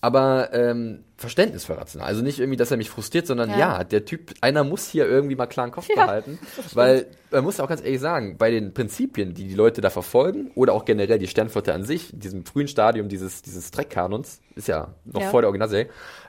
[0.00, 2.06] aber ähm, Verständnis für rational.
[2.06, 3.84] Also nicht irgendwie, dass er mich frustriert, sondern ja, Ja.
[3.84, 6.38] der Typ, einer muss hier irgendwie mal klaren Kopf Ja, behalten,
[6.74, 10.52] weil man muss auch ganz ehrlich sagen, bei den Prinzipien, die die Leute da verfolgen
[10.54, 14.68] oder auch generell die Sternflotte an sich, in diesem frühen Stadium dieses dieses Dreckkanons, ist
[14.68, 15.30] ja noch Ja.
[15.30, 15.88] vor der Originalserie,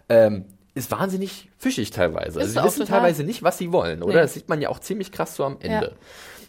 [0.09, 2.39] ähm, ist wahnsinnig fischig teilweise.
[2.39, 3.01] Also Ist sie auch wissen total.
[3.01, 4.15] teilweise nicht, was sie wollen, oder?
[4.15, 4.21] Nee.
[4.21, 5.95] Das sieht man ja auch ziemlich krass so am Ende.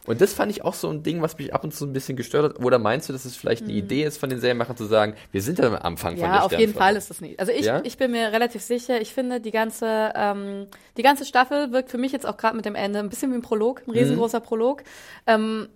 [0.05, 0.11] Ja.
[0.11, 2.17] Und das fand ich auch so ein Ding, was mich ab und zu ein bisschen
[2.17, 2.65] gestört hat.
[2.65, 5.43] Oder meinst du, dass es vielleicht eine Idee ist von den Serienmachern zu sagen, wir
[5.43, 6.35] sind ja am Anfang von der Mhm.
[6.35, 6.75] Ja, auf jeden.
[6.75, 7.39] Fall ist das nicht.
[7.39, 7.81] Also ich, Ja?
[7.85, 11.99] ich bin mir relativ sicher, ich finde die ganze, ähm, die ganze Staffel wirkt für
[11.99, 14.83] mich jetzt auch gerade mit dem Ende ein bisschen wie ein Prolog, ein riesengroßer Prolog.
[15.27, 15.69] Ähm,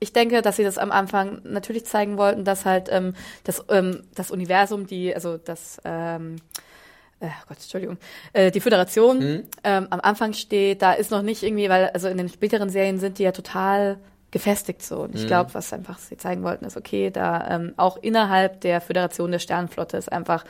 [0.00, 4.02] ich denke, dass sie das am Anfang natürlich zeigen wollten, dass halt ähm, das, ähm,
[4.14, 6.36] das Universum, die, also das, ähm,
[7.24, 7.96] äh, Gott, Entschuldigung,
[8.32, 12.18] äh, die Föderation ähm, am Anfang steht, da ist noch nicht irgendwie, weil, also in
[12.18, 13.98] den späteren Serien sind die ja total
[14.34, 14.98] gefestigt so.
[14.98, 18.80] Und ich glaube, was einfach sie zeigen wollten, ist okay, da ähm, auch innerhalb der
[18.80, 20.44] Föderation der Sternenflotte ist einfach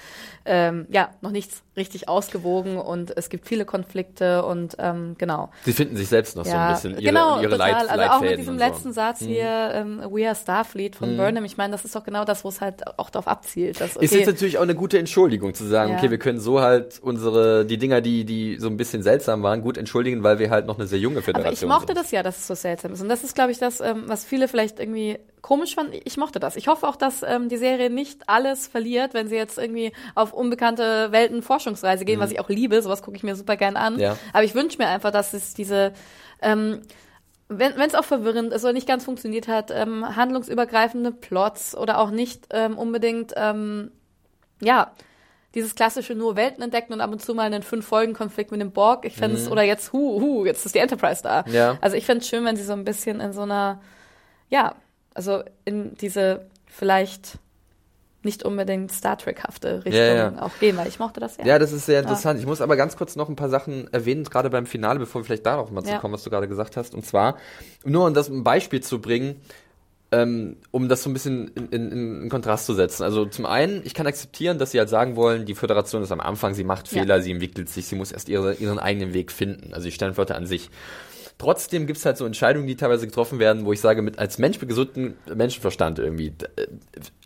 [0.46, 5.50] ähm, ja noch nichts richtig ausgewogen und es gibt viele Konflikte und ähm, genau.
[5.64, 7.72] Sie finden sich selbst noch so ein bisschen ihre, genau, ihre total.
[7.72, 8.52] Leit also auch mit diesem so.
[8.52, 8.58] Mhm.
[8.58, 11.44] letzten Satz hier, ähm, We are Starfleet von Burnham.
[11.44, 13.80] Ich meine, das ist doch genau das, wo es halt auch darauf abzielt.
[13.82, 15.98] Dass, okay, Ist jetzt natürlich auch eine gute Entschuldigung zu sagen, Ja.
[15.98, 19.60] okay, wir können so halt unsere, die Dinger, die, die so ein bisschen seltsam waren,
[19.60, 21.98] gut entschuldigen, weil wir halt noch eine sehr junge Föderation Aber ich mochte sind.
[21.98, 23.02] das ja, dass es so seltsam ist.
[23.02, 25.98] Und das ist, glaube ich, das, ähm, was viele vielleicht irgendwie komisch fanden.
[26.04, 26.56] Ich mochte das.
[26.56, 30.32] Ich hoffe auch, dass ähm, die Serie nicht alles verliert, wenn sie jetzt irgendwie auf
[30.32, 32.80] unbekannte Welten Forschungsreise gehen, was ich auch liebe.
[32.80, 33.94] Sowas gucke ich mir super gern an.
[33.94, 34.00] Mhm.
[34.00, 34.16] Ja.
[34.32, 35.92] Aber ich wünsche mir einfach, dass es diese
[36.40, 36.80] ähm,
[37.48, 42.10] wenn es auch verwirrend ist oder nicht ganz funktioniert hat, ähm, handlungsübergreifende Plots oder auch
[42.10, 43.90] nicht ähm, unbedingt, ähm,
[44.60, 44.92] ja,
[45.54, 49.04] dieses klassische nur Welten entdecken und ab und zu mal einen Fünf-Folgen-Konflikt mit dem Borg.
[49.04, 51.44] Ich fände es, oder jetzt, hu, hu, jetzt ist die Enterprise da.
[51.46, 51.54] Mhm.
[51.54, 51.78] Ja.
[51.80, 53.80] Also ich fände es schön, wenn sie so ein bisschen in so einer,
[54.50, 54.74] ja,
[55.14, 57.38] also in diese vielleicht
[58.22, 60.42] nicht unbedingt Star Trek-hafte Richtung Ja, ja.
[60.42, 61.44] auch gehen, weil ich mochte das ja.
[61.44, 62.40] Ja, das ist sehr interessant.
[62.40, 65.26] Ich muss aber ganz kurz noch ein paar Sachen erwähnen, gerade beim Finale, bevor wir
[65.26, 65.98] vielleicht darauf mal zu Ja.
[65.98, 66.94] kommen, was du gerade gesagt hast.
[66.94, 67.36] Und zwar,
[67.84, 69.40] nur um das ein Beispiel zu bringen,
[70.14, 73.02] ähm, um das so ein bisschen in, in, in Kontrast zu setzen.
[73.02, 76.20] Also zum einen, ich kann akzeptieren, dass sie halt sagen wollen, die Föderation ist am
[76.20, 77.00] Anfang, sie macht Ja.
[77.00, 79.74] Fehler, sie entwickelt sich, sie muss erst ihre, ihren eigenen Weg finden.
[79.74, 80.70] Also die Sternflotte an sich.
[81.36, 84.60] Trotzdem gibt's halt so Entscheidungen, die teilweise getroffen werden, wo ich sage, mit als Mensch
[84.60, 86.66] mit gesundem Menschenverstand irgendwie, äh,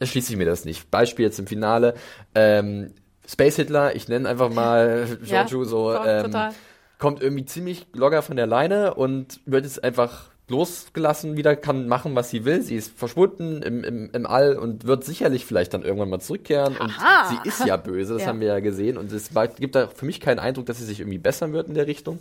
[0.01, 0.91] erschließe ich mir das nicht.
[0.91, 1.95] Beispiel jetzt im Finale,
[2.35, 2.93] ähm,
[3.27, 6.51] Space Hitler, ich nenne einfach mal Ja, Giorgio so, voll, ähm, total.
[6.99, 12.15] kommt irgendwie ziemlich locker von der Leine und wird jetzt einfach losgelassen wieder, kann machen,
[12.15, 12.63] was sie will.
[12.63, 16.77] Sie ist verschwunden im, im, im All und wird sicherlich vielleicht dann irgendwann mal zurückkehren.
[16.77, 17.29] Und Aha.
[17.43, 18.29] sie ist ja böse, das Ja.
[18.29, 18.97] haben wir ja gesehen.
[18.97, 21.69] Und es war, gibt da für mich keinen Eindruck, dass sie sich irgendwie bessern wird
[21.69, 22.21] in der Richtung.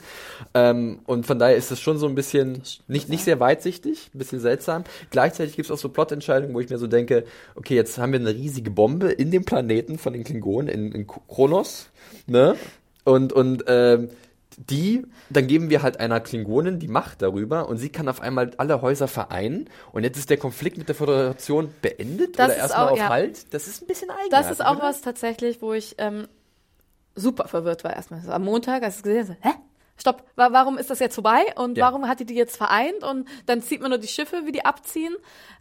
[0.53, 4.17] Ähm, und von daher ist es schon so ein bisschen nicht, nicht sehr weitsichtig, ein
[4.19, 4.83] bisschen seltsam.
[5.09, 7.23] Gleichzeitig gibt es auch so Plotentscheidungen, wo ich mir so denke,
[7.55, 11.07] okay, jetzt haben wir eine riesige Bombe in dem Planeten von den Klingonen, in, in
[11.07, 11.87] Kronos,
[12.25, 12.55] ne?
[13.05, 14.09] Und, und ähm,
[14.57, 18.51] die, dann geben wir halt einer Klingonin die Macht darüber und sie kann auf einmal
[18.57, 22.61] alle Häuser vereinen und jetzt ist der Konflikt mit der Föderation beendet Das oder ist
[22.61, 23.09] erstmal auch- auf ja.
[23.09, 23.53] Halt.
[23.53, 24.31] Das ist ein bisschen eigenartig.
[24.31, 24.83] Das ist auch oder?
[24.85, 26.27] was tatsächlich, wo ich ähm,
[27.13, 28.21] super verwirrt war erstmal.
[28.21, 29.53] So, am Montag, als ich es gesehen habe, hä?
[29.99, 31.41] Stopp, wa warum ist das jetzt vorbei?
[31.55, 31.85] Und Ja.
[31.85, 33.03] warum hat die die jetzt vereint?
[33.03, 35.15] Und dann sieht man nur die Schiffe, wie die abziehen.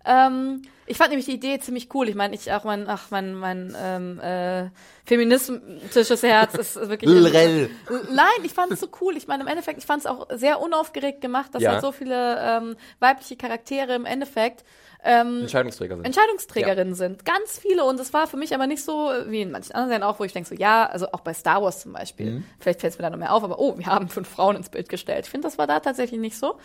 [0.05, 2.09] Ähm, ich fand nämlich die Idee ziemlich cool.
[2.09, 4.69] Ich meine, ich auch mein, ach, mein, mein ähm, äh,
[5.05, 7.11] feministisches Herz ist wirklich.
[7.11, 7.71] Lrell.
[8.13, 9.17] Nein, ich fand es so cool.
[9.17, 11.73] Ich meine, im Endeffekt, ich fand es auch sehr unaufgeregt gemacht, dass Ja.
[11.73, 14.65] halt so viele ähm, weibliche Charaktere im Endeffekt
[15.07, 16.05] ähm, Entscheidungsträger sind.
[16.05, 17.25] Entscheidungsträgerinnen sind.
[17.25, 17.85] Ganz viele.
[17.85, 20.25] Und es war für mich aber nicht so wie in manchen anderen Serien auch, wo
[20.25, 22.31] ich denke so, ja, also auch bei Star Wars zum Beispiel.
[22.31, 22.45] Mhm.
[22.59, 24.69] Vielleicht fällt es mir da noch mehr auf, aber oh, wir haben fünf Frauen ins
[24.69, 25.27] Bild gestellt.
[25.27, 26.59] Ich finde, das war da tatsächlich nicht so.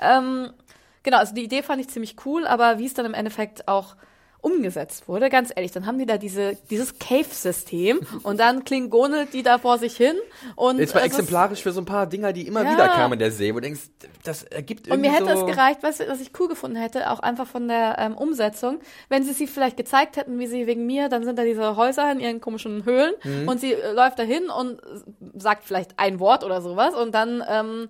[0.00, 0.52] Ähm,
[1.02, 3.96] genau, also die Idee fand ich ziemlich cool, aber wie es dann im Endeffekt auch
[4.42, 9.42] umgesetzt wurde, ganz ehrlich, dann haben die da diese, dieses Cave-System und dann klingonelt die
[9.42, 10.14] da vor sich hin
[10.56, 12.72] und Jetzt mal exemplarisch für so ein paar Dinger, die immer Ja.
[12.72, 13.82] wieder kamen in der Serie, wo du denkst,
[14.24, 17.10] das ergibt Und irgendwie mir hätte so es gereicht, du, was ich cool gefunden hätte,
[17.10, 20.86] auch einfach von der ähm, Umsetzung, wenn sie sie vielleicht gezeigt hätten, wie sie wegen
[20.86, 23.48] mir, dann sind da diese Häuser in ihren komischen Höhlen Mhm.
[23.48, 27.42] und sie äh, läuft dahin und äh, sagt vielleicht ein Wort oder sowas und dann
[27.48, 27.88] ähm,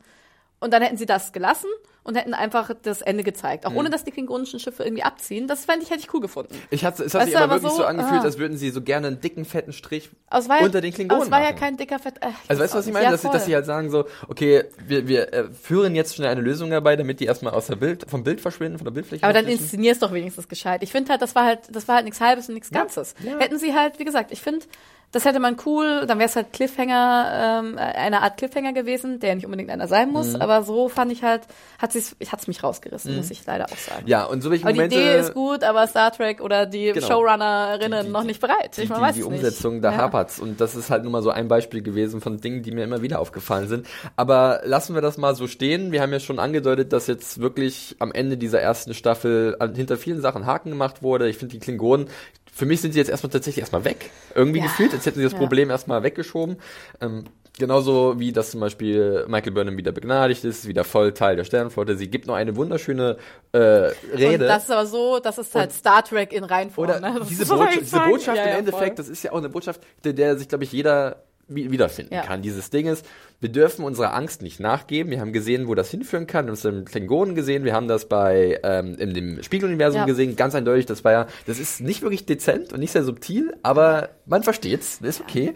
[0.60, 1.68] und dann hätten sie das gelassen
[2.02, 3.70] und hätten einfach das Ende gezeigt, Mhm.
[3.70, 5.46] auch ohne dass die klingonischen Schiffe irgendwie abziehen.
[5.46, 6.54] Das fände ich hätte ich cool gefunden.
[6.70, 8.24] Ich hatte, es hat sich aber wirklich so, so, angefühlt, ah.
[8.24, 11.30] als würden sie so gerne einen dicken, fetten Strich ja, unter den Klingonen aber es
[11.30, 11.58] war ja machen.
[11.60, 12.14] kein dicker Fett.
[12.22, 13.04] Äh, Also weißt du, was ich meine?
[13.04, 16.30] Ja, dass, sie, dass sie halt sagen so, okay, wir, wir äh, führen jetzt schnell
[16.30, 19.22] eine Lösung herbei, damit die erstmal aus der Bild, vom Bild verschwinden, von der Bildfläche
[19.22, 19.64] Aber dann verschwinden.
[19.64, 20.82] inszenier's doch wenigstens gescheit.
[20.82, 23.14] Ich finde halt, das war halt, das war halt nichts Halbes und nichts Ganzes.
[23.22, 23.38] ja.
[23.38, 24.64] Hätten sie halt, wie gesagt, ich finde,
[25.12, 29.34] das hätte man cool, dann wäre es halt Cliffhanger, ähm, eine Art Cliffhanger gewesen, der
[29.34, 30.42] nicht unbedingt einer sein muss, Mhm.
[30.42, 31.42] aber so fand ich halt,
[31.78, 34.04] hat es hat's mich rausgerissen, muss ich leider auch sagen.
[34.06, 34.96] Ja, und so welche aber die Momente...
[34.96, 37.06] Idee ist gut, aber Star Trek oder die Genau.
[37.06, 38.76] Showrunnerinnen Die- die- noch nicht bereit.
[38.76, 39.84] die, Ich die, weiß die es Umsetzung, nicht.
[39.84, 39.98] da ja.
[39.98, 40.38] hapert's.
[40.38, 43.02] Und das ist halt nur mal so ein Beispiel gewesen von Dingen, die mir immer
[43.02, 43.86] wieder aufgefallen sind.
[44.16, 45.92] Aber lassen wir das mal so stehen.
[45.92, 50.20] Wir haben ja schon angedeutet, dass jetzt wirklich am Ende dieser ersten Staffel hinter vielen
[50.20, 51.28] Sachen Haken gemacht wurde.
[51.28, 52.08] Ich finde die Klingonen,
[52.52, 54.10] für mich sind sie jetzt erstmal tatsächlich erstmal weg.
[54.34, 54.66] Irgendwie Ja.
[54.66, 55.38] gefühlt, als hätten sie das Ja.
[55.38, 56.56] Problem erstmal weggeschoben.
[57.00, 57.24] Ähm,
[57.58, 61.94] Genauso wie dass zum Beispiel Michael Burnham wieder begnadigt ist, wieder voll Teil der Sternenflotte.
[61.96, 63.18] Sie gibt noch eine wunderschöne
[63.52, 64.44] äh, Rede.
[64.44, 66.88] Und das ist aber so, das ist halt Star Trek in Reinform.
[66.88, 67.16] Oder ne?
[67.18, 68.00] Das diese, Botschaft, diese.
[68.00, 68.94] Botschaft Ja, im Endeffekt, voll.
[68.96, 72.22] das ist ja auch eine Botschaft, der, der sich, glaube ich, jeder wiederfinden Ja.
[72.22, 72.42] kann.
[72.42, 73.04] Dieses Ding ist,
[73.40, 75.10] wir dürfen unserer Angst nicht nachgeben.
[75.10, 76.44] Wir haben gesehen, wo das hinführen kann.
[76.46, 77.64] Wir haben es im Klingonen gesehen.
[77.64, 80.06] Wir haben das bei ähm, in dem Spiegeluniversum Ja.
[80.06, 80.36] gesehen.
[80.36, 84.10] Ganz eindeutig, das war ja, das ist nicht wirklich dezent und nicht sehr subtil, aber
[84.26, 85.54] man versteht's, ist okay.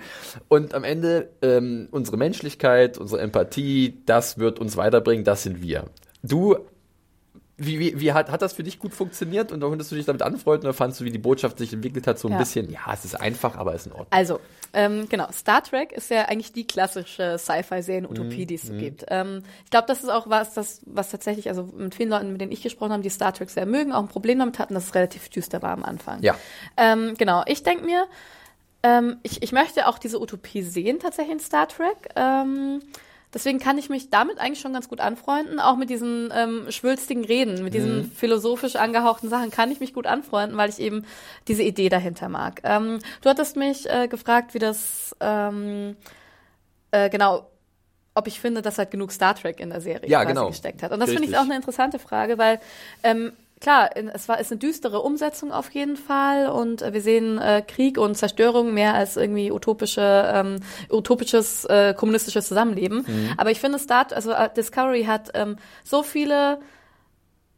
[0.48, 5.24] Und am Ende ähm, unsere Menschlichkeit, unsere Empathie, das wird uns weiterbringen.
[5.24, 5.84] Das sind wir.
[6.22, 6.56] Du
[7.56, 10.22] Wie, wie, wie hat, hat das für dich gut funktioniert und konntest du dich damit
[10.22, 12.38] anfreunden oder fandst du, wie die Botschaft sich entwickelt hat, so ein Ja.
[12.38, 14.08] bisschen, ja, es ist einfach, aber es ist in Ordnung.
[14.10, 14.40] Also,
[14.72, 17.38] ähm, genau, Star Trek ist ja eigentlich die klassische.
[17.38, 19.04] Sci-Fi-Serien-Utopie, die es so gibt.
[19.08, 22.40] Ähm, ich glaube, das ist auch was, das, was tatsächlich, also mit vielen Leuten, mit
[22.40, 24.86] denen ich gesprochen habe, die Star Trek sehr mögen, auch ein Problem damit hatten, dass
[24.86, 26.20] es relativ düster war am Anfang.
[26.22, 26.36] Ja.
[26.76, 28.06] Ähm, genau, ich denke mir,
[28.82, 32.08] ähm, ich, ich möchte auch diese Utopie sehen tatsächlich in Star Trek.
[32.16, 32.80] Ähm,
[33.34, 35.60] deswegen kann ich mich damit eigentlich schon ganz gut anfreunden.
[35.60, 40.06] Auch mit diesen ähm, schwülstigen Reden, mit diesen philosophisch angehauchten Sachen kann ich mich gut
[40.06, 41.04] anfreunden, weil ich eben
[41.48, 42.60] diese Idee dahinter mag.
[42.64, 45.96] Ähm, du hattest mich äh, gefragt, wie das ähm,
[46.92, 47.46] äh, genau
[48.16, 50.46] ob ich finde, dass halt genug Star Trek in der Serie Ja, genau.
[50.46, 50.92] gesteckt hat.
[50.92, 52.60] Und das finde ich auch eine interessante Frage, weil
[53.02, 53.32] ähm,
[53.64, 57.62] klar, es war ist eine düstere Umsetzung auf jeden Fall und äh, wir sehen äh,
[57.66, 60.56] Krieg und Zerstörung mehr als irgendwie utopische ähm,
[60.90, 63.04] utopisches äh, kommunistisches Zusammenleben.
[63.06, 63.30] Mhm.
[63.38, 66.58] Aber ich finde Star also äh, Discovery hat ähm, so viele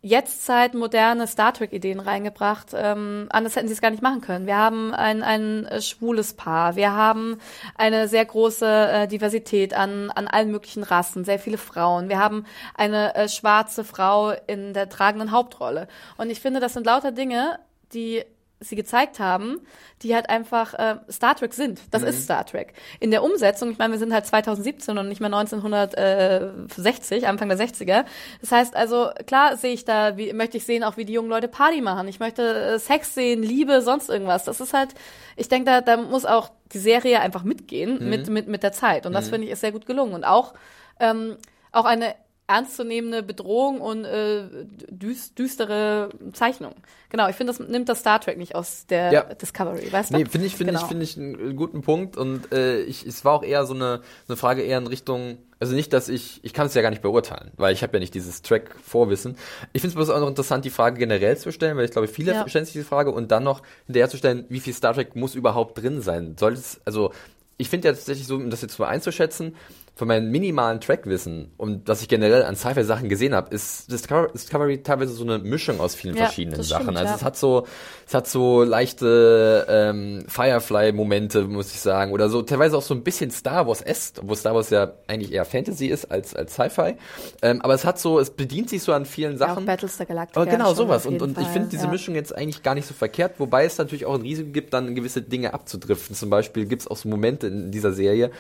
[0.03, 2.69] Jetztzeit moderne Star Trek Ideen reingebracht.
[2.75, 4.47] Ähm, anders hätten sie es gar nicht machen können.
[4.47, 6.77] Wir haben ein, ein äh, schwules Paar.
[6.77, 7.39] Wir haben
[7.75, 12.09] eine sehr große äh, Diversität an, an allen möglichen Rassen, sehr viele Frauen.
[12.09, 15.89] Wir haben eine äh, schwarze Frau in der tragenden Hauptrolle.
[16.17, 17.59] Und ich finde, das sind lauter Dinge,
[17.93, 18.25] die
[18.61, 19.61] sie gezeigt haben,
[20.03, 21.81] die halt einfach äh, Star Trek sind.
[21.91, 22.73] Das ist Star Trek.
[23.01, 27.59] In der Umsetzung, ich meine, wir sind halt 2017 und nicht mehr 1960, Anfang der
[27.59, 28.05] 60er.
[28.41, 31.29] Das heißt also, klar sehe ich da, wie, möchte ich sehen, auch wie die jungen
[31.29, 32.09] Leute Party machen.
[32.09, 34.45] Ich möchte äh, Sex sehen, Liebe, sonst irgendwas.
[34.45, 34.95] Das ist halt,
[35.37, 39.07] ich denke, da, da muss auch die Serie einfach mitgehen mit, mit, mit der Zeit.
[39.07, 40.15] Und das finde ich ist sehr gut gelungen.
[40.15, 40.55] Und auch,
[40.99, 41.37] ähm,
[41.73, 42.15] auch eine
[42.49, 44.45] ernstzunehmende Bedrohung und äh,
[44.89, 46.75] düs düstere Zeichnung.
[47.09, 49.23] Genau, ich finde, das nimmt das Star Trek nicht aus der Ja.
[49.35, 50.17] Discovery, weißt du?
[50.17, 50.85] Nee, finde ich, finde Genau.
[50.85, 54.01] ich, finde ich einen guten Punkt und äh, ich, es war auch eher so eine,
[54.29, 57.03] eine Frage eher in Richtung, also nicht, dass ich, ich kann es ja gar nicht
[57.03, 59.37] beurteilen, weil ich habe ja nicht dieses Track-Vorwissen.
[59.73, 62.07] Ich finde es bloß auch noch interessant, die Frage generell zu stellen, weil ich glaube,
[62.09, 62.49] viele Ja.
[62.49, 65.35] stellen sich diese Frage und dann noch hinterher zu stellen, wie viel Star Trek muss
[65.35, 66.37] überhaupt drin sein?
[66.39, 67.13] Soll es, also
[67.59, 69.57] ich finde ja tatsächlich so, um das jetzt mal einzuschätzen,
[69.97, 74.83] von meinem minimalen Track-Wissen und was ich generell an Sci-Fi-Sachen gesehen habe, ist Discover Discovery
[74.83, 76.83] teilweise so eine Mischung aus vielen Ja, verschiedenen Sachen.
[76.83, 77.17] stimmt, also ja.
[77.17, 77.67] es hat so,
[78.07, 83.03] es hat so leichte ähm, Firefly-Momente, muss ich sagen, oder so teilweise auch so ein
[83.05, 86.97] bisschen Star Wars est, wo Star Wars ja eigentlich eher Fantasy ist als als Sci-Fi.
[87.41, 89.65] Ähm, aber es hat so, es bedient sich so an vielen Ja, auch Sachen.
[89.65, 90.43] Battlestar Galactica.
[90.43, 91.07] Aber genau sowas.
[91.07, 91.91] Und, und ich finde diese ja.
[91.91, 94.95] Mischung jetzt eigentlich gar nicht so verkehrt, wobei es natürlich auch ein Risiko gibt, dann
[94.95, 96.15] gewisse Dinge abzudriften.
[96.15, 98.31] Zum Beispiel gibt es auch so Momente in dieser Serie,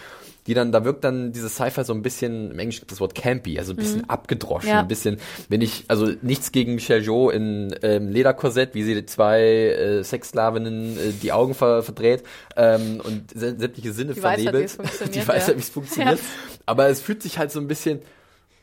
[0.46, 3.14] die dann, da wirkt dann dieses Sci-Fi so ein bisschen, im Englischen gibt das Wort
[3.14, 4.74] campy, also ein bisschen abgedroschen, Mhm.
[4.74, 4.80] Ja.
[4.80, 9.40] ein bisschen, wenn ich, also nichts gegen Michelle Jo in ähm, Lederkorsett, wie sie zwei
[9.42, 12.22] äh, Sexsklavinnen äh, die Augen ver verdreht
[12.56, 14.64] ähm, und sä- sämtliche Sinne Die weiß halt, vernebelt.
[14.66, 15.46] es funktioniert, die weiß ja.
[15.48, 16.18] halt, wie es funktioniert.
[16.18, 16.62] Ja.
[16.66, 18.00] Aber es fühlt sich halt so ein bisschen,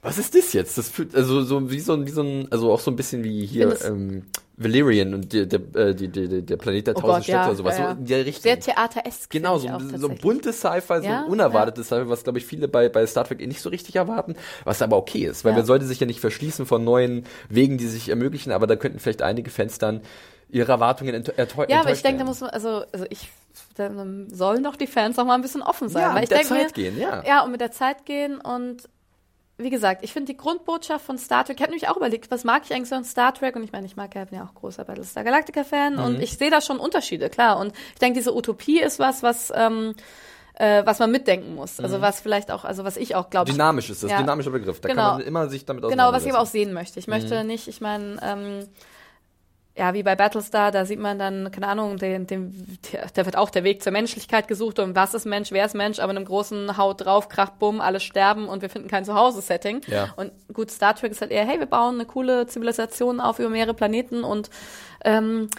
[0.02, 0.78] was ist das jetzt?
[0.78, 3.24] Das fühlt also so wie so ein, wie so ein, also auch so ein bisschen
[3.24, 4.24] wie hier ähm,
[4.56, 7.56] Valerian und der, der, äh, die, der Planet der Oh tausend Gott, Städte ja, oder
[7.56, 7.94] sowas, ja, ja.
[7.94, 8.44] so in der Richtung.
[8.44, 9.30] Sehr theateresk.
[9.32, 10.22] Genau, so, so tatsächlich.
[10.22, 13.48] buntes Sci-Fi, so Ja, unerwartetes Sci-Fi, was glaube ich viele bei, bei Star Trek eh
[13.48, 16.66] nicht so richtig erwarten, was aber okay ist, weil man sollte sich ja nicht verschließen
[16.66, 20.02] von neuen Wegen, die sich ermöglichen, aber da könnten vielleicht einige Fans dann
[20.50, 21.72] ihre Erwartungen ent enttäuschen.
[21.72, 23.30] Ja, aber ich denke, da muss man, also, also ich,
[23.76, 23.90] da
[24.28, 26.04] sollen doch die Fans auch mal ein bisschen offen sein.
[26.04, 27.24] Ja, weil mit ich der denk Zeit mir, gehen, ja.
[27.26, 28.88] Ja, und mit der Zeit gehen und
[29.58, 32.44] wie gesagt, ich finde die Grundbotschaft von Star Trek, ich habe nämlich auch überlegt, was
[32.44, 33.56] mag ich eigentlich so an Star Trek?
[33.56, 36.22] Und ich meine, ich mag ja, bin ja auch großer Battlestar Galactica-Fan und Mhm.
[36.22, 37.58] ich sehe da schon Unterschiede, klar.
[37.60, 39.94] Und ich denke, diese Utopie ist was, was, ähm,
[40.56, 41.80] äh, was man mitdenken muss.
[41.80, 43.52] Also was vielleicht auch, also was ich auch glaube.
[43.52, 44.18] Dynamisch ist das, Ja.
[44.18, 44.80] dynamischer Begriff.
[44.82, 45.02] Da Genau.
[45.04, 46.52] kann man immer sich damit Genau, was ich aber auch auseinandersetzen.
[46.52, 47.00] sehen möchte.
[47.00, 47.48] Ich möchte Mhm.
[47.48, 48.68] nicht, ich meine, ähm,
[49.76, 53.36] ja, wie bei Battlestar, da sieht man dann, keine Ahnung, den, den, der, da wird
[53.36, 56.18] auch der Weg zur Menschlichkeit gesucht und was ist Mensch, wer ist Mensch, aber in
[56.18, 59.82] einem großen Haut drauf, Krach, Bumm, alle sterben und wir finden kein Zuhause-Setting.
[59.88, 60.14] Ja.
[60.16, 63.50] Und gut, Star Trek ist halt eher, hey, wir bauen eine coole Zivilisation auf über
[63.50, 64.52] mehrere Planeten und
[65.04, 65.50] ähm,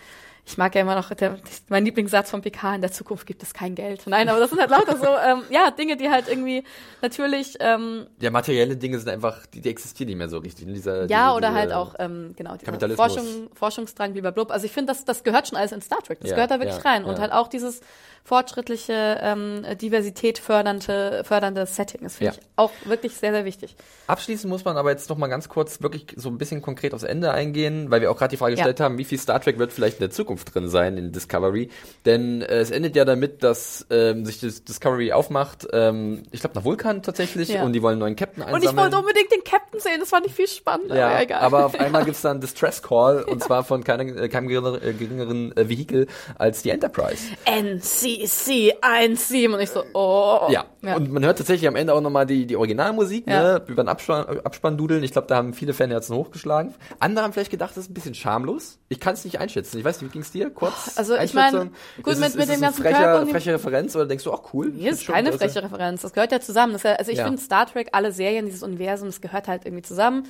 [0.47, 3.55] ich mag ja immer noch, der, mein Lieblingssatz von PK, in der Zukunft gibt es
[3.55, 4.03] kein Geld.
[4.07, 6.65] Nein, aber das sind halt lauter so, ähm, ja, Dinge, die halt irgendwie
[7.01, 10.67] natürlich ähm, Ja, materielle Dinge sind einfach, die, die existieren nicht mehr so richtig.
[10.67, 10.75] Ne?
[10.75, 12.91] Dieser, Ja, diese, oder diese, halt auch, ähm, genau, dieser.
[12.91, 14.53] Forschung, Forschungsdrang, blablabla.
[14.53, 16.21] Also ich finde, das, das gehört schon alles in Star Trek.
[16.21, 17.05] Das Ja, gehört da wirklich ja, rein.
[17.05, 17.21] Und ja.
[17.23, 17.81] halt auch dieses
[18.25, 22.01] fortschrittliche, ähm, Diversität fördernde, fördernde Setting.
[22.03, 22.41] Das finde Ja.
[22.41, 23.77] ich auch wirklich sehr, sehr wichtig.
[24.07, 27.03] Abschließend muss man aber jetzt noch mal ganz kurz wirklich so ein bisschen konkret aufs
[27.05, 28.57] Ende eingehen, weil wir auch gerade die Frage Ja.
[28.57, 31.69] gestellt haben, wie viel Star Trek wird vielleicht in der Zukunft drin sein in Discovery?
[32.07, 36.57] Denn äh, es endet ja damit, dass ähm, sich das Discovery aufmacht, ähm, ich glaube
[36.57, 37.63] nach Vulkan tatsächlich, Ja.
[37.65, 38.65] und die wollen einen neuen Captain einsammeln.
[38.69, 40.97] Und ich wollte unbedingt den Captain sehen, das fand ich viel spannender.
[40.97, 41.41] ja, aber egal.
[41.43, 44.83] aber auf einmal gibt's da einen Distress Call und zwar von keinem, äh, keinem geringeren,
[44.83, 46.07] äh, geringeren äh, Vehikel
[46.39, 47.23] als die Enterprise.
[47.45, 50.49] NC DC17 und ich so, oh.
[50.51, 50.65] Ja.
[50.97, 53.43] und man hört tatsächlich am Ende auch nochmal die, die Originalmusik, Ja.
[53.59, 55.03] ne, über den Abspann, Abspann dudeln.
[55.03, 56.75] Ich glaube, da haben viele Fanherzen hochgeschlagen.
[57.01, 58.79] Andere haben vielleicht gedacht, das ist ein bisschen schamlos.
[58.89, 59.79] Ich kann es nicht einschätzen.
[59.79, 60.51] Ich weiß nicht, wie ging's dir?
[60.51, 61.73] Kurz Also, ich mein, Einschätzung?
[62.03, 64.07] gut, Ist mit- es, mit dem es ganzen eine freche, Körper dem- freche Referenz oder
[64.07, 64.73] denkst du, ach cool?
[64.75, 66.03] Nee, ist keine freche Referenz.
[66.03, 66.77] Das gehört ja zusammen.
[66.83, 67.25] Ja, also ich Ja.
[67.25, 70.27] finde Star Trek, alle Serien, dieses Universum, das gehört halt irgendwie zusammen.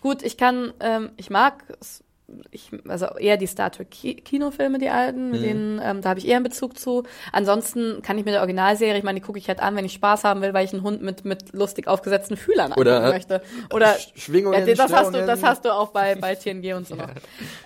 [0.00, 2.02] Gut, ich kann, ähm, ich mag, es-
[2.50, 5.30] ich, also eher die Star Trek Ki Kinofilme, die alten, Mhm.
[5.32, 7.02] mit denen, ähm, da habe ich eher einen Bezug zu.
[7.32, 9.92] Ansonsten kann ich mir der Originalserie, ich meine, die gucke ich halt an, wenn ich
[9.94, 13.42] Spaß haben will, weil ich einen Hund mit, mit lustig aufgesetzten Fühlern Oder, angucken möchte.
[13.72, 16.86] Oder Sch- Schwingungen, ja, das hast du, das hast du auch bei, bei TNG und
[16.86, 17.08] so noch.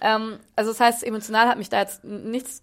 [0.01, 2.63] Ähm, also das heißt, emotional hat mich da jetzt nichts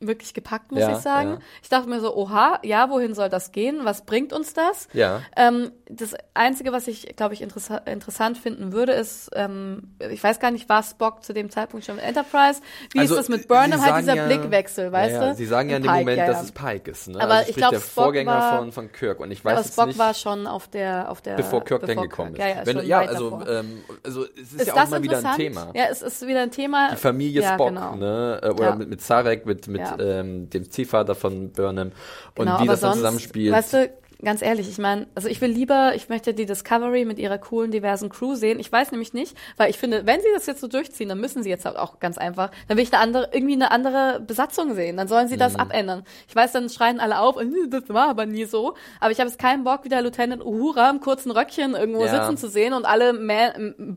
[0.00, 1.30] wirklich gepackt, muss Ja, ich sagen.
[1.30, 1.38] ja.
[1.62, 3.80] Ich dachte mir so, oha, ja, wohin soll das gehen?
[3.84, 4.86] Was bringt uns das?
[4.92, 5.22] Ja.
[5.36, 10.38] Ähm, das Einzige, was ich, glaube ich, interessa interessant finden würde, ist, ähm, ich weiß
[10.38, 12.60] gar nicht, war Spock zu dem Zeitpunkt schon mit Enterprise?
[12.92, 13.80] Wie Also, ist das mit Burnham?
[13.84, 15.34] Halt dieser ja- Blickwechsel, weißt ja, du?
[15.34, 17.08] Sie sagen ja in dem Pike, Moment, ja, dass es Pike ist.
[17.08, 17.20] Ne?
[17.20, 19.20] Aber also ich sprich glaub, der Spock Vorgänger war- von, von Kirk.
[19.20, 21.96] Und ich weiß Aber Spock nicht, war schon auf der, auf der, bevor Kirk dann
[22.00, 22.38] gekommen ist.
[22.38, 25.36] Ja, ja, Wenn, ja also, ähm, also es ist, ist ja auch mal wieder ein?
[25.36, 25.70] Thema.
[25.74, 26.90] Ja, es ist wieder ein Thema.
[26.92, 27.96] Die Familie Spock, genau.
[27.96, 28.40] ne?
[28.42, 30.20] Äh, Oder mit, mit, mit Ja.
[30.20, 31.92] ähm, dem Ziehvater von Burnham.
[32.36, 33.52] Und Genau, wie das dann sonst, zusammenspielt.
[33.54, 33.90] Weißt du,
[34.24, 37.70] ganz ehrlich, ich meine, also ich will lieber, ich möchte die Discovery mit ihrer coolen,
[37.70, 38.58] diversen Crew sehen.
[38.58, 41.42] Ich weiß nämlich nicht, weil ich finde, wenn sie das jetzt so durchziehen, dann müssen
[41.44, 44.74] sie jetzt halt auch ganz einfach, dann will ich eine andere, irgendwie eine andere Besatzung
[44.74, 44.96] sehen.
[44.96, 45.60] Dann sollen sie das Mhm.
[45.60, 46.04] abändern.
[46.28, 48.74] Ich weiß, dann schreien alle auf, "Äh, das war aber nie so.
[49.00, 52.10] Aber ich habe jetzt keinen Bock, wieder Lieutenant Uhura im kurzen Röckchen irgendwo Ja.
[52.26, 53.14] sitzen zu sehen und alle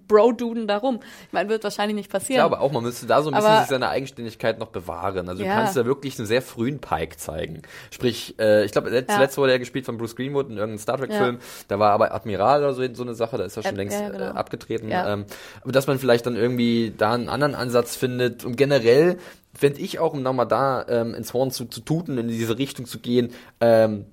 [0.07, 0.99] Bro-Duden darum.
[1.27, 2.41] Ich meine, wird wahrscheinlich nicht Ich passieren.
[2.47, 5.27] glaube auch, man müsste da so ein bisschen Aber- sich seine Eigenständigkeit noch bewahren.
[5.29, 5.55] Also du Ja.
[5.55, 7.61] kannst da wirklich einen sehr frühen Pike zeigen.
[7.91, 9.07] Sprich, äh, ich glaube, Ja.
[9.07, 11.39] zuletzt wurde er gespielt von Bruce Greenwood in irgendeinem Star Trek-Film.
[11.67, 13.99] Da war aber Admiral oder so, so eine Sache, da ist er schon Äh, längst
[13.99, 14.25] ja, genau.
[14.25, 14.89] äh, abgetreten.
[14.89, 15.13] Ja.
[15.13, 15.25] Ähm,
[15.61, 18.45] aber dass man vielleicht dann irgendwie da einen anderen Ansatz findet.
[18.45, 19.17] Und generell
[19.53, 22.85] fände ich auch, um nochmal da ähm, ins Horn zu, zu tuten, in diese Richtung
[22.85, 24.05] zu gehen, ähm,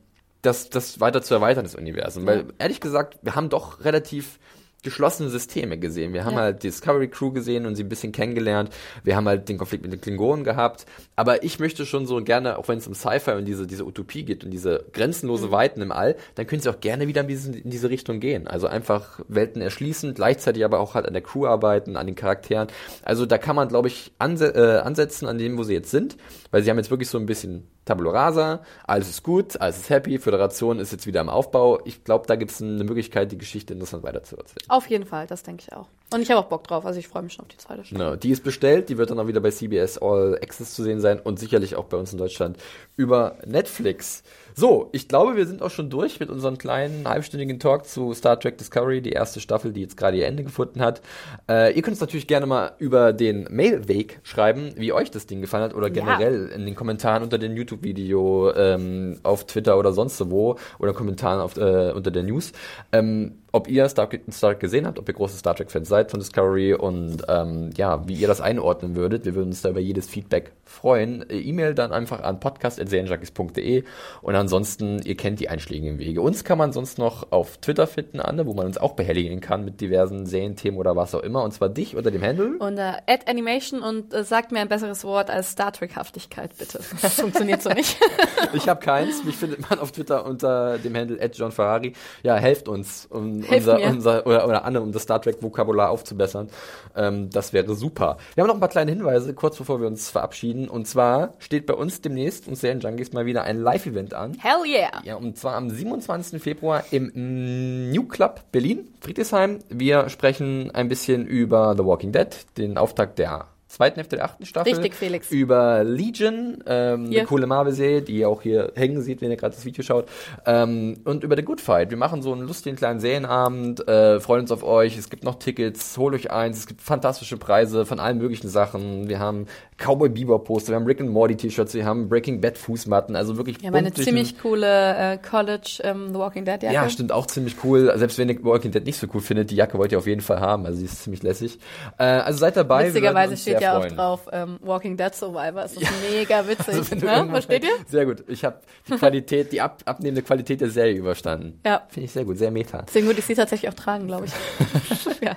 [0.43, 2.27] das, das weiter zu erweitern, das Universum.
[2.27, 4.39] Weil ehrlich gesagt, wir haben doch relativ
[4.85, 6.13] geschlossene Systeme gesehen.
[6.13, 6.41] Wir haben Ja.
[6.43, 8.71] halt die Discovery Crew gesehen und sie ein bisschen kennengelernt.
[9.03, 10.87] Wir haben halt den Konflikt mit den Klingonen gehabt.
[11.17, 14.25] Aber ich möchte schon so gerne, auch wenn es um Sci-Fi und diese, diese Utopie
[14.25, 17.51] geht und diese grenzenlose Weiten im All, dann können sie auch gerne wieder in diese,
[17.59, 18.47] in diese Richtung gehen.
[18.47, 22.69] Also einfach Welten erschließen, gleichzeitig aber auch halt an der Crew arbeiten, an den Charakteren.
[23.03, 26.17] Also da kann man, glaube ich, anse äh, ansetzen an dem, wo sie jetzt sind,
[26.53, 29.91] weil sie haben jetzt wirklich so ein bisschen Tabula rasa, alles ist gut, alles ist
[29.91, 31.81] happy, Föderation ist jetzt wieder im Aufbau.
[31.87, 34.69] Ich glaube, da gibt es eine Möglichkeit, die Geschichte interessant weiterzuerzählen.
[34.69, 35.87] Auf jeden Fall, das denke ich auch.
[36.13, 37.99] Und ich habe auch Bock drauf, also ich freue mich schon auf die zweite Staffel.
[37.99, 41.01] Genau, die ist bestellt, die wird dann auch wieder bei CBS All Access zu sehen
[41.01, 42.59] sein und sicherlich auch bei uns in Deutschland
[42.97, 44.23] über Netflix.
[44.59, 48.41] So, ich glaube, wir sind auch schon durch mit unserem kleinen halbstündigen Talk zu Star
[48.41, 51.01] Trek Discovery, die erste Staffel, die jetzt gerade ihr Ende gefunden hat.
[51.49, 55.41] Äh, ihr könnt uns natürlich gerne mal über den Mailweg schreiben, wie euch das Ding
[55.41, 55.93] gefallen hat oder Ja.
[55.93, 61.41] generell in den Kommentaren unter dem YouTube-Video ähm, auf Twitter oder sonst wo oder Kommentaren
[61.41, 62.51] auf, äh, unter der News.
[62.91, 66.21] Ähm, ob ihr Star, Star Trek gesehen habt, ob ihr große Star Trek-Fans seid von
[66.21, 69.25] Discovery und ähm, ja, wie ihr das einordnen würdet.
[69.25, 71.29] Wir würden uns da über jedes Feedback freuen.
[71.31, 73.85] Äh, E-Mail dann einfach an podcast.serienjunkies.de
[74.23, 76.21] und ansonsten, ihr kennt die einschlägigen Wege.
[76.21, 79.65] Uns kann man sonst noch auf Twitter finden, Anne, wo man uns auch behelligen kann
[79.65, 81.43] mit diversen Serienthemen oder was auch immer.
[81.43, 82.57] Und zwar dich unter dem Handle.
[82.59, 82.93] Und äh,
[83.27, 86.81] Animation und äh, sagt mir ein besseres Wort als Star Trek-Haftigkeit, bitte.
[87.01, 87.99] Das funktioniert so nicht.
[88.55, 89.25] Ich habe keins.
[89.25, 91.93] Mich findet man auf Twitter unter dem Handle John Ferrari.
[92.23, 93.07] Ja, helft uns,
[93.45, 96.49] um unser, unser oder, oder Anne, um das Star Trek Vokabular aufzubessern.
[96.97, 98.19] Ähm, das wäre super.
[98.35, 100.69] Wir haben noch ein paar kleine Hinweise, kurz bevor wir uns verabschieden.
[100.69, 104.37] Und zwar steht bei uns demnächst uns Serien Junkies mal wieder ein Live-Event an.
[104.41, 104.91] Hell yeah.
[105.05, 106.43] Ja, und zwar am 27.
[106.43, 109.61] Februar im New Club Berlin, Friedrichshain.
[109.69, 114.47] Wir sprechen ein bisschen über The Walking Dead, den Auftakt der zweiten Hälfte der achten
[114.47, 114.73] Staffel.
[114.73, 115.31] Richtig, Felix.
[115.31, 119.55] Über Legion, ähm, eine coole Marvel-Serie, die ihr auch hier hängen sieht, wenn ihr gerade
[119.55, 120.07] das Video schaut.
[120.47, 121.91] Ähm, und über The Good Fight.
[121.91, 124.97] Wir machen so einen lustigen kleinen Serienabend, äh, freuen uns auf euch.
[124.97, 126.59] Es gibt noch Tickets, holt euch eins.
[126.59, 129.09] Es gibt fantastische Preise von allen möglichen Sachen.
[129.09, 132.59] Wir haben Cowboy Bebop Poster, wir haben Rick and Morty T-Shirts, wir haben Breaking Bad
[132.59, 136.75] Fußmatten, also wirklich Wir haben eine ziemlich coole äh, College ähm, The Walking Dead Jacke.
[136.75, 137.93] ja, stimmt auch ziemlich cool.
[137.97, 140.21] Selbst wenn ihr Walking Dead nicht so cool findet, die Jacke wollt ihr auf jeden
[140.21, 140.67] Fall haben.
[140.67, 141.59] Also sie ist ziemlich lässig.
[141.99, 142.89] Äh, also seid dabei.
[142.89, 143.97] Witzigerweise uns steht ja auch freuen.
[143.97, 145.63] drauf ähm, Walking Dead Survivor.
[145.63, 146.69] Das ist mega witzig.
[146.69, 147.29] Also wenn du ne?
[147.31, 147.71] Versteht ihr?
[147.87, 148.25] Sehr gut.
[148.29, 151.61] Ich habe die Qualität, die ab, abnehmende Qualität der Serie überstanden.
[151.65, 151.83] Ja.
[151.89, 152.83] Finde ich sehr gut, sehr meta.
[152.83, 154.33] Deswegen würde ich sie tatsächlich auch tragen, glaube ich.
[155.21, 155.37] ja.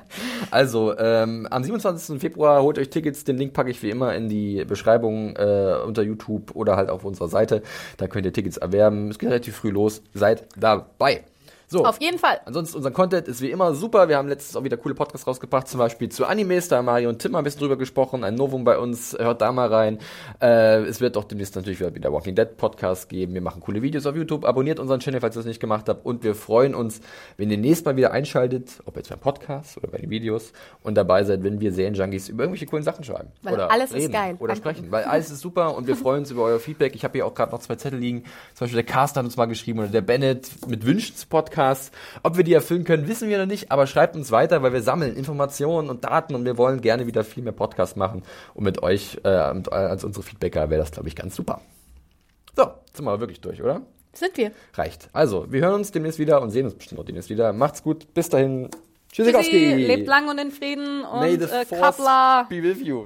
[0.50, 2.20] Also, ähm, am 27.
[2.20, 3.24] Februar holt euch Tickets.
[3.24, 7.06] Den Link packe ich wie immer in die Beschreibung äh, unter YouTube oder halt auf
[7.06, 7.62] unserer Seite.
[7.98, 9.10] Da könnt ihr Tickets erwerben.
[9.10, 10.02] Es geht relativ früh los.
[10.14, 11.24] Seid dabei.
[11.72, 11.86] So.
[11.86, 12.42] Auf jeden Fall.
[12.44, 14.10] Ansonsten, unser Content ist wie immer super.
[14.10, 16.68] Wir haben letztens auch wieder coole Podcasts rausgebracht, zum Beispiel zu Animes.
[16.68, 18.26] Da haben Mario und Tim mal ein bisschen drüber gesprochen.
[18.26, 19.16] Ein Novum bei uns.
[19.18, 20.00] Hört da mal rein.
[20.42, 23.34] Äh, es wird auch demnächst natürlich wieder Walking Dead Podcast geben.
[23.34, 24.44] Wir machen coole Videos auf YouTube.
[24.44, 26.06] Abonniert unseren Channel, falls ihr das nicht gemacht habt.
[26.06, 27.00] Und wir freuen uns,
[27.38, 30.52] wenn ihr nächstes Mal wieder einschaltet, ob jetzt beim Podcast oder bei den Videos
[30.84, 33.30] und dabei seid, wenn wir Serienjunkies über irgendwelche coolen Sachen schreiben.
[33.44, 34.36] Weil oder alles ist reden geil.
[34.40, 34.72] Oder Danke.
[34.72, 34.92] sprechen.
[34.92, 36.96] Weil alles ist super und wir freuen uns über euer Feedback.
[36.96, 38.24] Ich habe hier auch gerade noch zwei Zettel liegen.
[38.56, 41.30] Zum Beispiel der Carsten hat uns mal geschrieben oder der Bennett mit Wünschen zu
[41.62, 41.92] Podcasts.
[42.24, 44.82] Ob wir die erfüllen können, wissen wir noch nicht, aber schreibt uns weiter, weil wir
[44.82, 48.24] sammeln Informationen und Daten und wir wollen gerne wieder viel mehr Podcasts machen.
[48.54, 51.62] Und mit euch äh, äh, als unsere Feedbacker wäre das, glaube ich, ganz super.
[52.56, 53.82] So, sind wir aber wirklich durch, oder?
[54.14, 54.52] Sind wir.
[54.74, 55.10] Reicht.
[55.14, 57.54] Also, wir hören uns demnächst wieder und sehen uns bestimmt auch demnächst wieder.
[57.54, 58.14] Macht's gut.
[58.14, 58.70] Bis dahin.
[59.12, 59.76] Tschüssi, Tschüssikowski.
[59.76, 63.06] lebt lang und in Frieden May und the äh, be with you.